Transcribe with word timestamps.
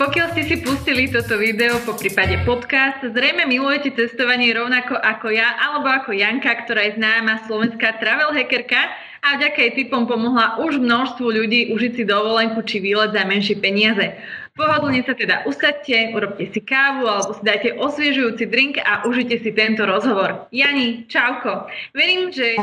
Pokiaľ 0.00 0.32
ste 0.32 0.48
si 0.48 0.56
pustili 0.64 1.12
toto 1.12 1.36
video, 1.36 1.76
po 1.84 1.92
prípade 1.92 2.40
podcast, 2.48 3.04
zrejme 3.04 3.44
milujete 3.44 3.92
cestovanie 3.92 4.48
rovnako 4.56 4.96
ako 4.96 5.28
ja, 5.28 5.60
alebo 5.60 5.92
ako 5.92 6.16
Janka, 6.16 6.64
ktorá 6.64 6.88
je 6.88 6.96
známa 6.96 7.44
slovenská 7.44 8.00
travel 8.00 8.32
hackerka 8.32 8.80
a 9.20 9.36
vďaka 9.36 9.60
jej 9.60 9.72
typom 9.76 10.08
pomohla 10.08 10.56
už 10.64 10.80
množstvu 10.80 11.26
ľudí 11.28 11.60
užiť 11.76 11.92
si 12.00 12.02
dovolenku 12.08 12.64
či 12.64 12.80
výlet 12.80 13.12
za 13.12 13.28
menšie 13.28 13.60
peniaze. 13.60 14.16
Pohodlne 14.56 15.04
sa 15.04 15.12
teda 15.12 15.44
usadte, 15.44 16.16
urobte 16.16 16.48
si 16.48 16.60
kávu 16.64 17.04
alebo 17.04 17.36
si 17.36 17.44
dajte 17.44 17.76
osviežujúci 17.76 18.48
drink 18.48 18.80
a 18.80 19.04
užite 19.04 19.36
si 19.44 19.52
tento 19.52 19.84
rozhovor. 19.84 20.48
Jani, 20.48 21.04
čauko. 21.12 21.68
Verím, 21.92 22.32
že 22.32 22.56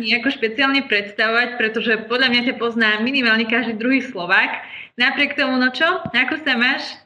nejako 0.00 0.32
špeciálne 0.32 0.88
predstavovať, 0.88 1.60
pretože 1.60 1.92
podľa 2.08 2.28
mňa 2.32 2.40
ťa 2.48 2.54
pozná 2.56 3.04
minimálne 3.04 3.44
každý 3.44 3.76
druhý 3.76 4.00
Slovák. 4.00 4.80
Napriek 5.00 5.36
tomu, 5.36 5.56
no 5.56 5.72
čo? 5.72 5.88
Ako 6.12 6.36
sa 6.44 6.54
máš? 6.58 7.02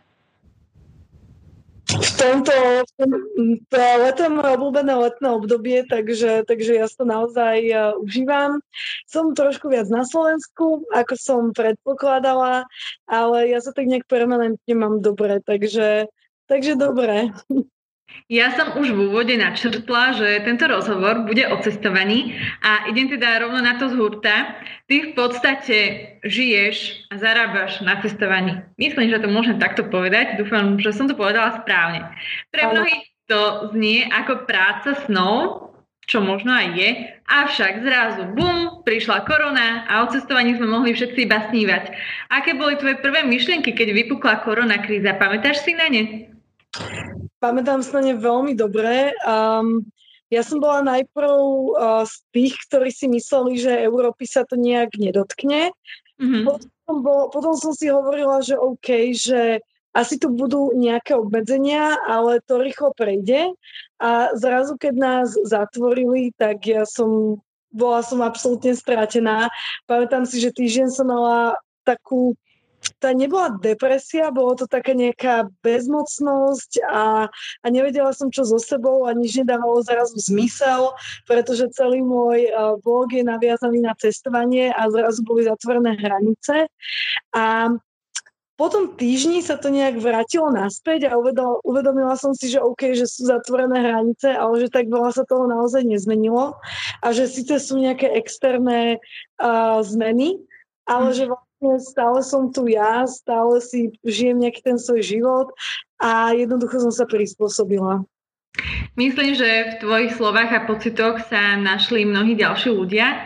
v 1.87 2.11
tomto, 2.19 2.53
to 3.71 3.79
leto 3.79 4.27
je 4.27 4.33
moje 4.33 4.51
obľúbené 4.59 4.91
letné 4.91 5.29
obdobie, 5.31 5.79
takže, 5.87 6.43
takže 6.45 6.83
ja 6.83 6.87
to 6.91 7.07
naozaj 7.07 7.57
uh, 7.71 7.95
užívam. 8.03 8.59
Som 9.07 9.39
trošku 9.39 9.71
viac 9.71 9.87
na 9.87 10.03
Slovensku, 10.03 10.83
ako 10.91 11.15
som 11.15 11.41
predpokladala, 11.55 12.67
ale 13.07 13.37
ja 13.55 13.63
sa 13.63 13.71
tak 13.71 13.87
nejak 13.87 14.11
permanentne 14.11 14.75
mám 14.75 14.99
dobre, 14.99 15.39
takže, 15.47 16.11
takže 16.51 16.75
dobre. 16.75 17.31
Ja 18.27 18.51
som 18.59 18.75
už 18.75 18.91
v 18.91 19.07
úvode 19.07 19.39
načrtla, 19.39 20.19
že 20.19 20.43
tento 20.43 20.67
rozhovor 20.67 21.31
bude 21.31 21.47
o 21.47 21.63
cestovaní 21.63 22.35
a 22.59 22.91
idem 22.91 23.07
teda 23.07 23.39
rovno 23.39 23.63
na 23.63 23.79
to 23.79 23.87
z 23.87 23.95
hurta. 23.95 24.59
Ty 24.91 25.11
v 25.11 25.13
podstate 25.15 25.79
žiješ 26.27 27.07
a 27.15 27.23
zarábaš 27.23 27.87
na 27.87 28.03
cestovaní. 28.03 28.67
Myslím, 28.83 29.15
že 29.15 29.23
to 29.23 29.31
môžem 29.31 29.63
takto 29.63 29.87
povedať. 29.87 30.43
Dúfam, 30.43 30.75
že 30.83 30.91
som 30.91 31.07
to 31.07 31.15
povedala 31.15 31.63
správne. 31.63 32.03
Pre 32.51 32.63
mnohých 32.67 33.15
to 33.31 33.71
znie 33.75 34.07
ako 34.11 34.47
práca 34.47 34.99
snov, 35.07 35.71
čo 36.07 36.23
možno 36.23 36.55
aj 36.55 36.67
je, 36.79 36.89
avšak 37.27 37.83
zrazu 37.83 38.23
bum, 38.35 38.83
prišla 38.87 39.27
korona 39.27 39.87
a 39.91 40.07
o 40.07 40.11
cestovaní 40.11 40.55
sme 40.55 40.71
mohli 40.71 40.95
všetci 40.95 41.27
iba 41.27 41.51
snívať. 41.51 41.85
Aké 42.31 42.55
boli 42.55 42.79
tvoje 42.79 43.03
prvé 43.03 43.27
myšlienky, 43.27 43.75
keď 43.75 43.91
vypukla 43.91 44.47
korona 44.47 44.79
kríza? 44.79 45.19
Pamätáš 45.19 45.67
si 45.67 45.75
na 45.75 45.91
ne? 45.91 46.03
Pamätám 47.39 47.85
sa 47.85 48.01
na 48.01 48.11
ne 48.11 48.15
veľmi 48.17 48.57
dobre. 48.57 49.13
Um, 49.23 49.85
ja 50.33 50.43
som 50.43 50.59
bola 50.59 50.83
najprv 50.83 51.33
uh, 51.37 52.03
z 52.03 52.15
tých, 52.35 52.55
ktorí 52.67 52.91
si 52.91 53.07
mysleli, 53.07 53.61
že 53.61 53.85
Európy 53.87 54.27
sa 54.27 54.43
to 54.43 54.59
nejak 54.59 54.99
nedotkne. 54.99 55.71
Mm-hmm. 56.19 56.43
Potom, 56.49 56.71
som 56.89 56.97
bol, 57.05 57.21
potom 57.31 57.55
som 57.55 57.73
si 57.77 57.87
hovorila, 57.93 58.41
že 58.43 58.59
OK, 58.59 59.13
že 59.15 59.61
asi 59.97 60.21
tu 60.21 60.29
budú 60.29 60.77
nejaké 60.77 61.17
obmedzenia, 61.17 61.97
ale 62.05 62.45
to 62.45 62.61
rýchlo 62.61 62.93
prejde. 62.93 63.57
A 63.97 64.29
zrazu, 64.37 64.77
keď 64.77 64.95
nás 64.97 65.29
zatvorili, 65.33 66.37
tak 66.37 66.69
ja 66.69 66.85
som 66.85 67.41
bola 67.73 68.01
som 68.05 68.21
absolútne 68.25 68.77
stratená. 68.77 69.49
Pamätám 69.89 70.25
si, 70.25 70.41
že 70.41 70.53
týždeň 70.53 70.89
som 70.93 71.09
mala 71.09 71.57
takú 71.85 72.37
tá 72.99 73.13
nebola 73.13 73.57
depresia, 73.61 74.33
bolo 74.33 74.57
to 74.57 74.67
taká 74.67 74.97
nejaká 74.97 75.51
bezmocnosť 75.61 76.81
a, 76.87 77.29
a 77.63 77.67
nevedela 77.69 78.13
som, 78.17 78.33
čo 78.33 78.47
so 78.47 78.57
sebou 78.57 79.05
a 79.05 79.13
nič 79.13 79.37
nedávalo 79.37 79.83
zrazu 79.85 80.17
zmysel, 80.17 80.95
pretože 81.29 81.73
celý 81.77 82.01
môj 82.01 82.49
uh, 82.51 82.79
blog 82.81 83.13
je 83.13 83.27
naviazaný 83.27 83.85
na 83.85 83.93
cestovanie 83.99 84.73
a 84.73 84.89
zrazu 84.89 85.21
boli 85.27 85.45
zatvorené 85.45 85.99
hranice. 85.99 86.71
A 87.37 87.75
po 88.57 88.73
tom 88.73 88.97
týždni 88.97 89.45
sa 89.45 89.61
to 89.61 89.69
nejak 89.69 90.01
vrátilo 90.01 90.49
naspäť 90.49 91.13
a 91.13 91.21
uvedol, 91.21 91.61
uvedomila 91.61 92.17
som 92.17 92.33
si, 92.33 92.49
že 92.49 92.65
OK, 92.65 92.97
že 92.97 93.05
sú 93.05 93.29
zatvorené 93.29 93.85
hranice, 93.85 94.33
ale 94.33 94.65
že 94.65 94.73
tak 94.73 94.89
veľa 94.89 95.13
sa 95.13 95.29
toho 95.29 95.45
naozaj 95.45 95.85
nezmenilo 95.85 96.57
a 97.05 97.07
že 97.13 97.29
síce 97.29 97.61
sú 97.61 97.77
nejaké 97.77 98.09
externé 98.17 98.97
uh, 99.37 99.85
zmeny, 99.85 100.41
ale 100.89 101.13
že 101.13 101.29
vlastne 101.29 101.46
stále 101.81 102.21
som 102.21 102.53
tu 102.53 102.69
ja, 102.69 103.09
stále 103.09 103.61
si 103.65 103.93
žijem 104.05 104.45
nejaký 104.45 104.61
ten 104.61 104.77
svoj 104.77 105.03
život 105.03 105.49
a 105.97 106.37
jednoducho 106.37 106.83
som 106.85 106.93
sa 106.93 107.09
prispôsobila. 107.09 108.05
Myslím, 108.97 109.37
že 109.37 109.77
v 109.77 109.79
tvojich 109.85 110.13
slovách 110.17 110.51
a 110.53 110.65
pocitoch 110.65 111.21
sa 111.29 111.61
našli 111.61 112.09
mnohí 112.09 112.33
ďalší 112.33 112.73
ľudia. 112.73 113.21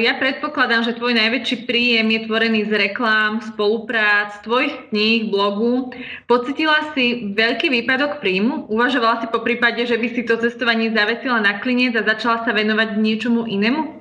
Ja 0.00 0.16
predpokladám, 0.16 0.88
že 0.88 0.96
tvoj 0.96 1.12
najväčší 1.20 1.68
príjem 1.68 2.08
je 2.08 2.24
tvorený 2.24 2.64
z 2.64 2.88
reklám, 2.88 3.44
spoluprác, 3.44 4.40
tvojich 4.40 4.88
kníh, 4.88 5.28
blogu. 5.28 5.92
Pocitila 6.24 6.96
si 6.96 7.36
veľký 7.36 7.68
výpadok 7.68 8.24
príjmu? 8.24 8.72
Uvažovala 8.72 9.20
si 9.20 9.28
po 9.28 9.44
prípade, 9.44 9.84
že 9.84 10.00
by 10.00 10.08
si 10.16 10.24
to 10.24 10.40
cestovanie 10.40 10.88
zavesila 10.96 11.44
na 11.44 11.60
klinec 11.60 11.92
a 11.92 12.08
začala 12.08 12.40
sa 12.48 12.56
venovať 12.56 12.96
niečomu 12.96 13.44
inému? 13.44 13.99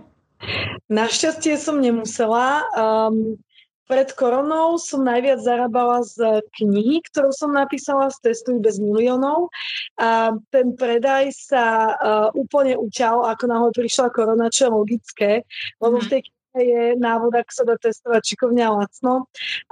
Našťastie 0.88 1.60
som 1.60 1.84
nemusela. 1.84 2.64
Um, 2.74 3.38
pred 3.90 4.14
koronou 4.14 4.78
som 4.78 5.02
najviac 5.02 5.42
zarábala 5.42 6.06
z 6.06 6.46
knihy, 6.62 7.02
ktorú 7.10 7.34
som 7.34 7.50
napísala 7.50 8.14
z 8.14 8.22
Testuj 8.30 8.62
bez 8.62 8.78
miliónov. 8.78 9.50
A 9.98 10.38
ten 10.54 10.78
predaj 10.78 11.34
sa 11.34 11.98
uh, 11.98 12.30
úplne 12.38 12.78
uťal, 12.78 13.26
ako 13.26 13.44
náhle 13.50 13.70
prišla 13.74 14.14
korona, 14.14 14.54
čo 14.54 14.70
je 14.70 14.76
logické, 14.78 15.32
lebo 15.82 15.98
v 15.98 16.06
mhm. 16.06 16.12
tej 16.14 16.22
knihe 16.22 16.62
je 16.62 16.84
návod, 17.02 17.34
ako 17.34 17.52
sa 17.52 17.64
dá 17.66 17.76
testovať 17.82 18.22
šikovne 18.30 18.62
a 18.62 18.78
lacno. 18.78 19.14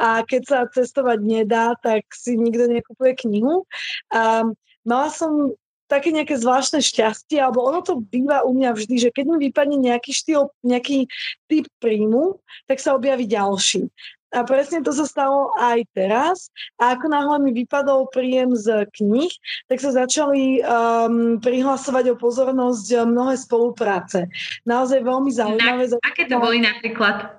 A 0.01 0.25
keď 0.25 0.41
sa 0.49 0.59
testovať 0.65 1.19
nedá, 1.21 1.77
tak 1.77 2.09
si 2.09 2.41
nikto 2.41 2.65
nekupuje 2.65 3.13
knihu. 3.21 3.69
Um, 4.09 4.57
mala 4.81 5.13
som 5.13 5.53
také 5.87 6.11
nejaké 6.11 6.35
zvláštne 6.35 6.83
šťastie, 6.83 7.39
alebo 7.39 7.63
ono 7.63 7.79
to 7.81 8.03
býva 8.03 8.43
u 8.43 8.51
mňa 8.53 8.75
vždy, 8.75 8.95
že 9.07 9.09
keď 9.15 9.25
mi 9.31 9.37
vypadne 9.49 9.77
nejaký 9.79 10.11
štýl, 10.11 10.51
nejaký 10.61 11.07
typ 11.47 11.65
príjmu, 11.79 12.39
tak 12.67 12.83
sa 12.83 12.93
objaví 12.93 13.25
ďalší. 13.25 13.87
A 14.35 14.43
presne 14.43 14.83
to 14.83 14.91
sa 14.91 15.07
stalo 15.07 15.55
aj 15.55 15.87
teraz. 15.95 16.51
A 16.75 16.99
ako 16.99 17.07
náhle 17.07 17.47
mi 17.47 17.55
vypadol 17.55 18.11
príjem 18.11 18.59
z 18.59 18.83
knih, 18.91 19.31
tak 19.71 19.79
sa 19.79 19.95
začali 19.95 20.59
um, 20.59 21.39
prihlasovať 21.39 22.11
o 22.11 22.19
pozornosť 22.19 23.07
mnohé 23.07 23.39
spolupráce. 23.39 24.27
Naozaj 24.67 24.99
veľmi 24.99 25.31
zaujímavé. 25.31 25.87
Na, 25.87 26.03
aké 26.03 26.27
to 26.27 26.43
boli 26.43 26.59
napríklad? 26.59 27.36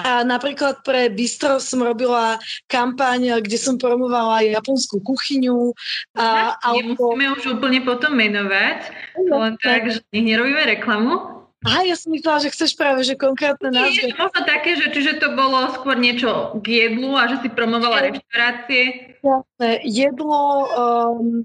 A 0.00 0.24
napríklad 0.24 0.80
pre 0.80 1.12
Bistro 1.12 1.60
som 1.60 1.84
robila 1.84 2.40
kampaň, 2.64 3.44
kde 3.44 3.60
som 3.60 3.76
promovala 3.76 4.40
japonskú 4.40 5.04
kuchyňu. 5.04 5.76
A, 6.16 6.56
a 6.56 6.66
nemusíme 6.72 7.36
už 7.36 7.60
úplne 7.60 7.84
potom 7.84 8.16
menovať, 8.16 8.88
no, 9.28 9.44
len 9.44 9.54
tak, 9.60 9.92
že 9.92 10.00
nech 10.16 10.32
nerobíme 10.32 10.64
reklamu. 10.64 11.36
Aha, 11.66 11.82
ja 11.82 11.96
som 11.98 12.14
myslela, 12.14 12.38
že 12.46 12.54
chceš 12.54 12.78
práve, 12.78 13.02
že 13.02 13.18
konkrétne 13.18 13.74
názvy. 13.74 14.12
Nie, 14.12 14.14
možno 14.14 14.40
také, 14.46 14.78
že 14.78 14.92
čiže 14.92 15.18
to 15.18 15.34
bolo 15.34 15.72
skôr 15.74 15.98
niečo 15.98 16.54
k 16.62 16.86
jedlu 16.86 17.16
a 17.18 17.26
že 17.26 17.42
si 17.42 17.48
promovala 17.50 18.06
reštaurácie. 18.06 18.82
Jasné, 19.18 19.70
jedlo, 19.82 20.68
um, 20.72 21.42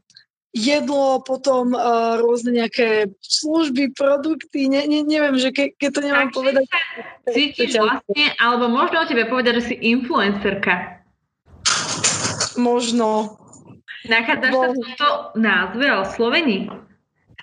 jedlo, 0.52 1.24
potom 1.24 1.72
uh, 1.72 2.20
rôzne 2.20 2.52
nejaké 2.60 3.12
služby, 3.24 3.96
produkty, 3.96 4.68
ne, 4.68 4.84
ne, 4.84 5.00
neviem, 5.04 5.40
že 5.40 5.56
ke, 5.56 5.72
keď 5.80 5.90
to 5.96 6.02
nemám 6.04 6.30
tak, 6.30 6.36
povedať. 6.36 6.66
Cítiš 7.32 7.80
vlastne, 7.80 8.26
alebo 8.36 8.68
možno 8.68 9.04
o 9.04 9.08
tebe 9.08 9.24
povedať, 9.32 9.64
že 9.64 9.68
si 9.72 9.76
influencerka. 9.80 11.04
Možno. 12.60 13.40
Nachádzaš 14.12 14.52
Bo... 14.52 14.60
sa 14.60 14.68
v 14.68 14.76
tomto 14.76 15.08
názve 15.40 15.86
o 15.88 16.04
Slovení? 16.04 16.68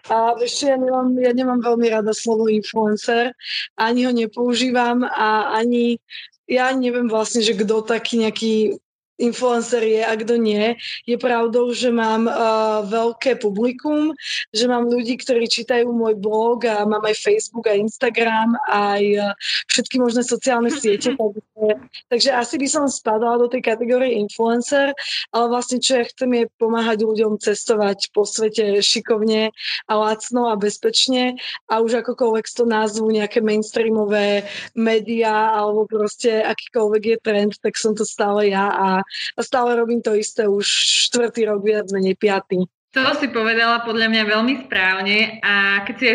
A 0.08 0.36
ešte 0.40 0.72
ja 0.72 0.76
nemám, 0.80 1.12
ja 1.20 1.32
nemám 1.36 1.60
veľmi 1.60 1.88
rada 1.92 2.16
slovo 2.16 2.48
influencer, 2.48 3.36
ani 3.76 4.08
ho 4.08 4.12
nepoužívam 4.12 5.04
a 5.04 5.52
ani 5.52 6.00
ja 6.48 6.72
neviem 6.72 7.12
vlastne, 7.12 7.44
že 7.44 7.52
kto 7.52 7.84
taký 7.84 8.24
nejaký 8.24 8.80
influencer 9.18 9.82
je 9.82 10.02
a 10.06 10.14
kto 10.14 10.38
nie. 10.38 10.78
Je 11.04 11.18
pravdou, 11.18 11.74
že 11.74 11.90
mám 11.90 12.30
uh, 12.30 12.86
veľké 12.86 13.42
publikum, 13.42 14.14
že 14.54 14.70
mám 14.70 14.86
ľudí, 14.86 15.18
ktorí 15.18 15.50
čítajú 15.50 15.90
môj 15.90 16.14
blog 16.16 16.64
a 16.64 16.86
mám 16.86 17.02
aj 17.02 17.18
Facebook 17.18 17.66
a 17.66 17.74
Instagram, 17.74 18.54
aj 18.70 19.02
uh, 19.18 19.34
všetky 19.66 19.98
možné 19.98 20.22
sociálne 20.22 20.70
siete. 20.70 21.12
takže, 21.18 21.68
takže 22.08 22.30
asi 22.30 22.54
by 22.56 22.68
som 22.70 22.84
spadala 22.86 23.42
do 23.42 23.50
tej 23.50 23.66
kategórie 23.66 24.16
influencer, 24.22 24.94
ale 25.34 25.46
vlastne 25.50 25.82
čo 25.82 25.98
ja 25.98 26.04
chcem 26.06 26.30
je 26.38 26.44
pomáhať 26.56 27.02
ľuďom 27.02 27.42
cestovať 27.42 28.14
po 28.14 28.22
svete 28.22 28.78
šikovne 28.78 29.50
a 29.90 29.92
lacno 29.98 30.46
a 30.46 30.54
bezpečne 30.54 31.34
a 31.66 31.82
už 31.82 32.06
akokoľvek 32.06 32.46
to 32.46 32.64
názvu 32.64 33.10
nejaké 33.10 33.42
mainstreamové 33.42 34.46
médiá 34.78 35.54
alebo 35.54 35.84
proste 35.90 36.42
akýkoľvek 36.42 37.02
je 37.02 37.16
trend, 37.18 37.52
tak 37.58 37.74
som 37.74 37.92
to 37.98 38.06
stále 38.06 38.46
ja 38.46 38.70
a 38.70 38.88
a 39.36 39.40
stále 39.40 39.78
robím 39.78 40.02
to 40.04 40.14
isté 40.14 40.48
už 40.48 40.66
štvrtý 41.08 41.48
rok, 41.48 41.64
viac 41.64 41.88
menej 41.90 42.16
piatý. 42.18 42.68
To 42.96 43.12
si 43.20 43.28
povedala 43.28 43.84
podľa 43.84 44.08
mňa 44.08 44.22
veľmi 44.24 44.54
správne 44.64 45.44
a 45.44 45.84
keď 45.84 45.94
si 46.00 46.08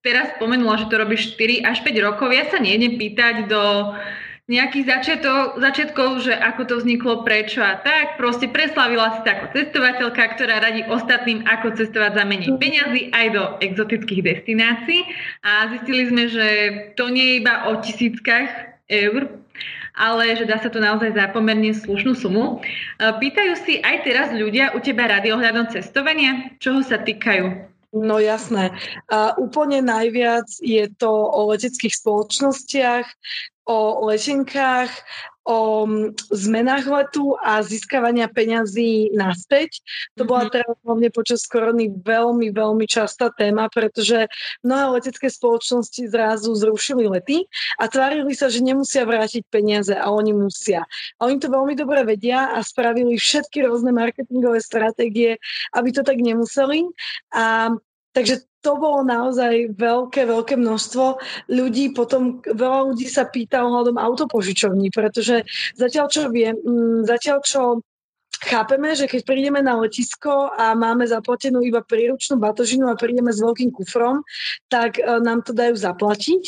teraz 0.00 0.32
spomenula, 0.38 0.80
že 0.80 0.88
to 0.88 0.96
robíš 0.96 1.34
4 1.36 1.66
až 1.66 1.78
5 1.84 2.06
rokov, 2.06 2.28
ja 2.32 2.48
sa 2.48 2.62
nejdem 2.62 2.96
pýtať 2.96 3.50
do 3.50 3.92
nejakých 4.50 4.84
začiatok, 4.90 5.62
začiatkov, 5.62 6.26
že 6.26 6.34
ako 6.34 6.62
to 6.66 6.74
vzniklo, 6.82 7.22
prečo 7.22 7.62
a 7.62 7.78
tak. 7.78 8.18
Proste 8.18 8.50
preslavila 8.50 9.22
si 9.22 9.30
ako 9.30 9.46
cestovateľka, 9.54 10.22
ktorá 10.34 10.58
radí 10.58 10.82
ostatným, 10.90 11.46
ako 11.46 11.78
cestovať 11.78 12.18
za 12.18 12.24
menej 12.26 12.50
peňazí 12.58 13.14
aj 13.14 13.26
do 13.30 13.42
exotických 13.62 14.26
destinácií. 14.26 15.06
A 15.46 15.70
zistili 15.70 16.10
sme, 16.10 16.26
že 16.26 16.46
to 16.98 17.14
nie 17.14 17.38
je 17.38 17.38
iba 17.46 17.70
o 17.70 17.78
tisíckach 17.78 18.74
eur, 18.90 19.30
ale 19.94 20.36
že 20.38 20.46
dá 20.46 20.58
sa 20.58 20.70
to 20.70 20.78
naozaj 20.82 21.14
za 21.14 21.30
pomerne 21.30 21.74
slušnú 21.74 22.12
sumu. 22.18 22.62
Pýtajú 22.98 23.52
si 23.62 23.78
aj 23.82 23.96
teraz 24.06 24.28
ľudia 24.34 24.72
u 24.74 24.78
teba 24.78 25.10
rady 25.10 25.34
ohľadom 25.34 25.70
cestovania? 25.72 26.54
Čoho 26.62 26.82
sa 26.84 27.00
týkajú? 27.00 27.70
No 27.90 28.22
jasné. 28.22 28.70
A 29.10 29.34
úplne 29.34 29.82
najviac 29.82 30.46
je 30.62 30.86
to 30.94 31.10
o 31.10 31.50
leteckých 31.50 31.90
spoločnostiach, 31.90 33.06
o 33.66 34.06
letenkách, 34.06 34.94
o 35.50 35.82
mm, 35.82 36.30
zmenách 36.30 36.86
letu 36.86 37.34
a 37.42 37.58
získavania 37.66 38.30
peňazí 38.30 39.10
naspäť. 39.10 39.82
To 40.14 40.22
bola 40.22 40.46
mhm. 40.46 40.52
teraz 40.54 40.74
hlavne 40.86 41.08
počas 41.10 41.42
korony 41.50 41.90
veľmi, 41.90 42.54
veľmi 42.54 42.86
častá 42.86 43.34
téma, 43.34 43.66
pretože 43.66 44.30
mnohé 44.62 45.02
letecké 45.02 45.26
spoločnosti 45.26 46.06
zrazu 46.06 46.54
zrušili 46.54 47.10
lety 47.10 47.50
a 47.82 47.90
tvárili 47.90 48.30
sa, 48.38 48.46
že 48.46 48.62
nemusia 48.62 49.02
vrátiť 49.02 49.42
peniaze 49.50 49.90
a 49.90 50.06
oni 50.14 50.30
musia. 50.30 50.86
A 51.18 51.26
oni 51.26 51.42
to 51.42 51.50
veľmi 51.50 51.74
dobre 51.74 52.06
vedia 52.06 52.54
a 52.54 52.62
spravili 52.62 53.18
všetky 53.18 53.66
rôzne 53.66 53.90
marketingové 53.90 54.62
stratégie, 54.62 55.42
aby 55.74 55.90
to 55.90 56.06
tak 56.06 56.22
nemuseli. 56.22 56.86
A 57.34 57.74
Takže 58.10 58.42
to 58.60 58.76
bolo 58.76 59.06
naozaj 59.06 59.72
veľké, 59.72 60.28
veľké 60.28 60.54
množstvo 60.58 61.04
ľudí. 61.48 61.96
Potom 61.96 62.44
veľa 62.44 62.92
ľudí 62.92 63.08
sa 63.08 63.24
pýta 63.24 63.64
ohľadom 63.64 63.96
autopožičovní, 63.96 64.92
pretože 64.92 65.46
zatiaľ 65.78 66.06
čo 66.12 66.28
viem, 66.28 66.58
mm, 66.60 67.08
zatiaľ 67.08 67.38
čo 67.40 67.60
chápeme, 68.40 68.96
že 68.96 69.08
keď 69.08 69.20
prídeme 69.24 69.60
na 69.60 69.76
letisko 69.76 70.52
a 70.52 70.72
máme 70.72 71.04
zaplatenú 71.04 71.60
iba 71.60 71.84
príručnú 71.84 72.40
batožinu 72.40 72.88
a 72.88 72.96
prídeme 72.96 73.32
s 73.32 73.40
veľkým 73.40 73.68
kufrom, 73.72 74.24
tak 74.72 74.96
e, 74.96 75.04
nám 75.20 75.44
to 75.44 75.52
dajú 75.52 75.76
zaplatiť 75.76 76.44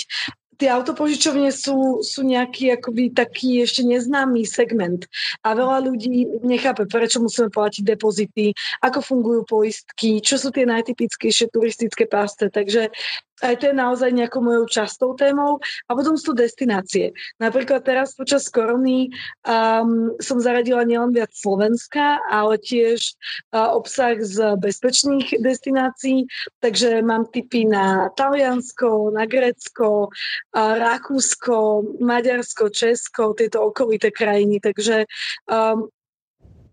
tie 0.62 0.70
autopožičovne 0.70 1.50
sú, 1.50 2.06
sú 2.06 2.23
nejaký 2.23 2.79
akoby 2.79 3.11
taký 3.11 3.67
ešte 3.67 3.82
neznámy 3.82 4.47
segment 4.47 5.11
a 5.43 5.59
veľa 5.59 5.91
ľudí 5.91 6.38
nechápe, 6.47 6.87
prečo 6.87 7.19
musíme 7.19 7.50
platiť 7.50 7.82
depozity, 7.82 8.55
ako 8.79 9.03
fungujú 9.03 9.43
poistky, 9.43 10.23
čo 10.23 10.38
sú 10.38 10.55
tie 10.55 10.62
najtypickejšie 10.62 11.50
turistické 11.50 12.06
pásce. 12.06 12.47
Takže 12.47 12.94
aj 13.42 13.54
to 13.58 13.64
je 13.70 13.74
naozaj 13.74 14.10
nejakou 14.14 14.40
mojou 14.40 14.64
častou 14.70 15.18
témou. 15.18 15.58
A 15.90 15.98
potom 15.98 16.14
sú 16.14 16.32
destinácie. 16.32 17.10
Napríklad 17.42 17.82
teraz 17.82 18.14
počas 18.14 18.46
korony 18.46 19.10
um, 19.42 20.14
som 20.22 20.38
zaradila 20.38 20.86
nielen 20.86 21.10
viac 21.10 21.34
Slovenska, 21.34 22.22
ale 22.30 22.56
tiež 22.62 23.18
uh, 23.52 23.74
obsah 23.74 24.16
z 24.22 24.54
bezpečných 24.62 25.42
destinácií. 25.42 26.30
Takže 26.62 27.02
mám 27.02 27.26
tipy 27.34 27.66
na 27.66 28.08
Taliansko, 28.14 29.10
na 29.10 29.26
Grécko, 29.26 30.08
uh, 30.08 30.72
Rakúsko, 30.78 31.82
Maďarsko, 31.98 32.70
Česko, 32.70 33.34
tieto 33.34 33.66
okolité 33.66 34.14
krajiny. 34.14 34.62
Takže 34.62 35.04
um, 35.50 35.90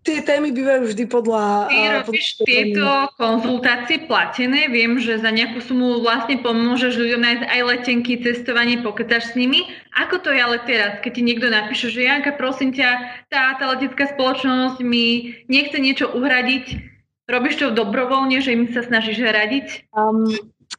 tie 0.00 0.24
témy 0.24 0.52
bývajú 0.56 0.88
vždy 0.88 1.04
podľa... 1.12 1.68
Ty 1.68 1.76
uh, 1.76 1.92
robíš 2.04 2.26
podľa 2.40 2.46
tieto 2.48 2.86
konzultácie 3.20 3.98
platené, 4.08 4.72
viem, 4.72 4.96
že 4.96 5.20
za 5.20 5.28
nejakú 5.28 5.60
sumu 5.60 6.00
vlastne 6.00 6.40
pomôžeš 6.40 6.96
ľuďom 6.96 7.20
nájsť 7.20 7.44
aj 7.44 7.60
letenky, 7.68 8.12
cestovanie, 8.24 8.80
poketáš 8.80 9.32
s 9.32 9.36
nimi. 9.36 9.68
Ako 9.96 10.24
to 10.24 10.32
je 10.32 10.40
ale 10.40 10.58
teraz, 10.64 11.04
keď 11.04 11.12
ti 11.20 11.22
niekto 11.22 11.52
napíše, 11.52 11.92
že 11.92 12.08
Janka, 12.08 12.32
prosím 12.32 12.72
ťa, 12.72 12.88
tá, 13.28 13.60
tá 13.60 13.64
letecká 13.76 14.08
spoločnosť 14.16 14.80
mi 14.80 15.36
nechce 15.52 15.76
niečo 15.76 16.08
uhradiť, 16.08 16.80
robíš 17.28 17.60
to 17.60 17.76
dobrovoľne, 17.76 18.40
že 18.40 18.56
im 18.56 18.72
sa 18.72 18.80
snažíš 18.80 19.20
radiť? 19.20 19.90
Um, 19.92 20.26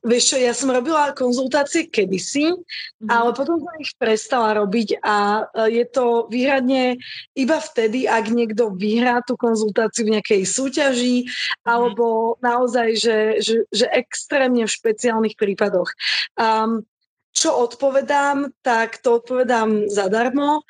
Vieš 0.01 0.33
čo, 0.33 0.37
ja 0.41 0.53
som 0.57 0.73
robila 0.73 1.13
konzultácie 1.13 1.85
kedysi, 1.85 2.49
mm. 2.49 3.05
ale 3.05 3.37
potom 3.37 3.61
som 3.61 3.75
ich 3.77 3.93
prestala 4.01 4.57
robiť 4.57 4.97
a 5.05 5.45
e, 5.69 5.77
je 5.77 5.85
to 5.85 6.25
výhradne 6.25 6.97
iba 7.37 7.57
vtedy, 7.61 8.09
ak 8.09 8.33
niekto 8.33 8.73
vyhrá 8.73 9.21
tú 9.21 9.37
konzultáciu 9.37 10.09
v 10.09 10.17
nejakej 10.17 10.41
súťaži 10.49 11.17
mm. 11.25 11.69
alebo 11.69 12.35
naozaj, 12.41 12.97
že, 12.97 13.17
že, 13.45 13.55
že 13.69 13.85
extrémne 13.93 14.65
v 14.65 14.73
špeciálnych 14.73 15.37
prípadoch. 15.37 15.93
Um, 16.33 16.81
čo 17.31 17.55
odpovedám, 17.55 18.51
tak 18.61 18.99
to 18.99 19.23
odpovedám 19.23 19.87
zadarmo. 19.87 20.67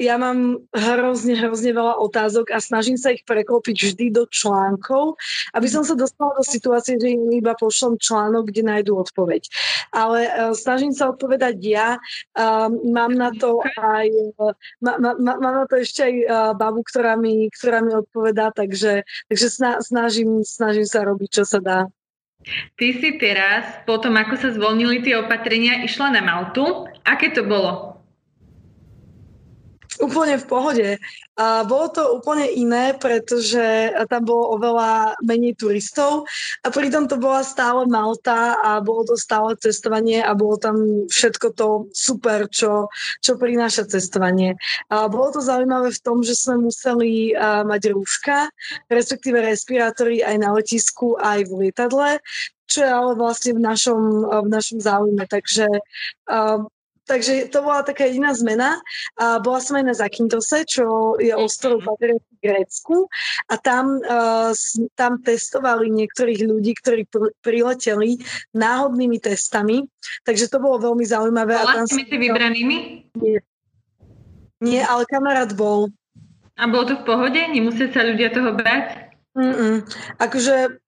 Ja 0.00 0.16
mám 0.16 0.64
hrozne, 0.72 1.36
hrozne 1.36 1.76
veľa 1.76 2.00
otázok 2.00 2.56
a 2.56 2.62
snažím 2.62 2.96
sa 2.96 3.12
ich 3.12 3.20
preklopiť 3.28 3.76
vždy 3.92 4.06
do 4.08 4.24
článkov, 4.24 5.20
aby 5.52 5.68
som 5.68 5.84
sa 5.84 5.92
dostala 5.92 6.32
do 6.40 6.44
situácie, 6.46 6.96
že 6.96 7.12
im 7.12 7.28
iba 7.36 7.52
pošlom 7.52 8.00
článok, 8.00 8.48
kde 8.48 8.64
nájdu 8.64 8.96
odpoveď. 8.96 9.44
Ale 9.92 10.24
uh, 10.24 10.32
snažím 10.56 10.96
sa 10.96 11.12
odpovedať 11.12 11.60
ja. 11.60 12.00
Uh, 12.32 12.72
mám 12.88 13.12
na 13.12 13.28
to 13.36 13.60
aj, 13.76 14.08
uh, 14.40 14.56
ma, 14.80 14.96
ma, 14.96 15.12
mám 15.20 15.54
na 15.60 15.66
to 15.68 15.84
ešte 15.84 16.00
aj 16.00 16.14
babu, 16.56 16.80
ktorá 16.88 17.20
mi, 17.20 17.52
ktorá 17.52 17.84
mi 17.84 17.92
odpovedá, 17.92 18.56
takže, 18.56 19.04
takže 19.28 19.46
snažím, 19.84 20.40
snažím 20.48 20.88
sa 20.88 21.04
robiť, 21.04 21.28
čo 21.28 21.44
sa 21.44 21.60
dá. 21.60 21.92
Ty 22.76 22.86
si 22.98 23.20
teraz, 23.20 23.82
potom 23.86 24.16
ako 24.18 24.34
sa 24.38 24.48
zvolnili 24.50 25.02
tie 25.04 25.18
opatrenia, 25.20 25.84
išla 25.86 26.14
na 26.14 26.22
Maltu. 26.24 26.88
Aké 27.06 27.30
to 27.30 27.46
bolo? 27.46 27.91
Úplne 30.00 30.40
v 30.40 30.48
pohode. 30.48 30.88
A 31.36 31.64
bolo 31.68 31.88
to 31.92 32.16
úplne 32.16 32.48
iné, 32.48 32.96
pretože 32.96 33.92
tam 34.08 34.24
bolo 34.24 34.56
oveľa 34.56 35.20
menej 35.24 35.56
turistov 35.56 36.28
a 36.64 36.68
pritom 36.68 37.08
to 37.08 37.16
bola 37.16 37.40
stále 37.44 37.88
Malta 37.88 38.56
a 38.60 38.80
bolo 38.84 39.12
to 39.12 39.16
stále 39.20 39.56
cestovanie 39.56 40.20
a 40.20 40.32
bolo 40.36 40.56
tam 40.60 41.08
všetko 41.08 41.46
to 41.56 41.68
super, 41.92 42.48
čo, 42.48 42.88
čo 43.20 43.36
prináša 43.36 43.88
cestovanie. 43.88 44.56
A 44.92 45.08
bolo 45.08 45.32
to 45.32 45.40
zaujímavé 45.44 45.92
v 45.92 46.04
tom, 46.04 46.20
že 46.24 46.36
sme 46.36 46.60
museli 46.60 47.32
mať 47.40 47.92
rúška, 47.92 48.48
respektíve 48.92 49.40
respirátory 49.40 50.24
aj 50.24 50.36
na 50.36 50.52
letisku, 50.52 51.16
aj 51.20 51.48
v 51.48 51.68
lietadle, 51.68 52.20
čo 52.68 52.84
je 52.84 52.90
ale 52.92 53.12
vlastne 53.16 53.56
v 53.56 53.60
našom, 53.60 54.00
v 54.24 54.48
našom 54.48 54.80
záujme. 54.80 55.24
Takže 55.28 55.68
Takže 57.12 57.52
to 57.52 57.60
bola 57.60 57.84
taká 57.84 58.08
jediná 58.08 58.32
zmena. 58.32 58.80
A 59.20 59.36
bola 59.36 59.60
som 59.60 59.76
aj 59.76 59.84
na 59.84 59.92
Zakintose, 59.92 60.64
čo 60.64 61.20
je 61.20 61.28
mhm. 61.28 61.44
ostrov 61.44 61.84
v 61.84 62.16
Grécku 62.40 63.12
a 63.52 63.54
tam, 63.60 64.00
uh, 64.00 64.56
tam 64.96 65.20
testovali 65.20 65.92
niektorých 65.92 66.40
ľudí, 66.48 66.72
ktorí 66.80 67.04
pr- 67.12 67.36
prileteli 67.44 68.16
náhodnými 68.56 69.20
testami. 69.20 69.84
Takže 70.24 70.48
to 70.48 70.56
bolo 70.56 70.80
veľmi 70.90 71.04
zaujímavé. 71.04 71.60
Bola 71.60 71.68
a 71.68 71.76
tam 71.84 71.86
s 71.86 72.00
tými 72.00 72.32
vybranými? 72.32 72.76
Nie. 73.20 73.44
Nie, 74.62 74.82
ale 74.88 75.04
kamarát 75.04 75.52
bol. 75.52 75.92
A 76.56 76.64
bolo 76.70 76.88
to 76.88 76.94
v 77.02 77.04
pohode? 77.04 77.40
Nemusia 77.50 77.90
sa 77.90 78.06
ľudia 78.06 78.30
toho 78.32 78.54
bať? 78.54 79.12
Mm-mm. 79.32 79.82
Akože 80.20 80.81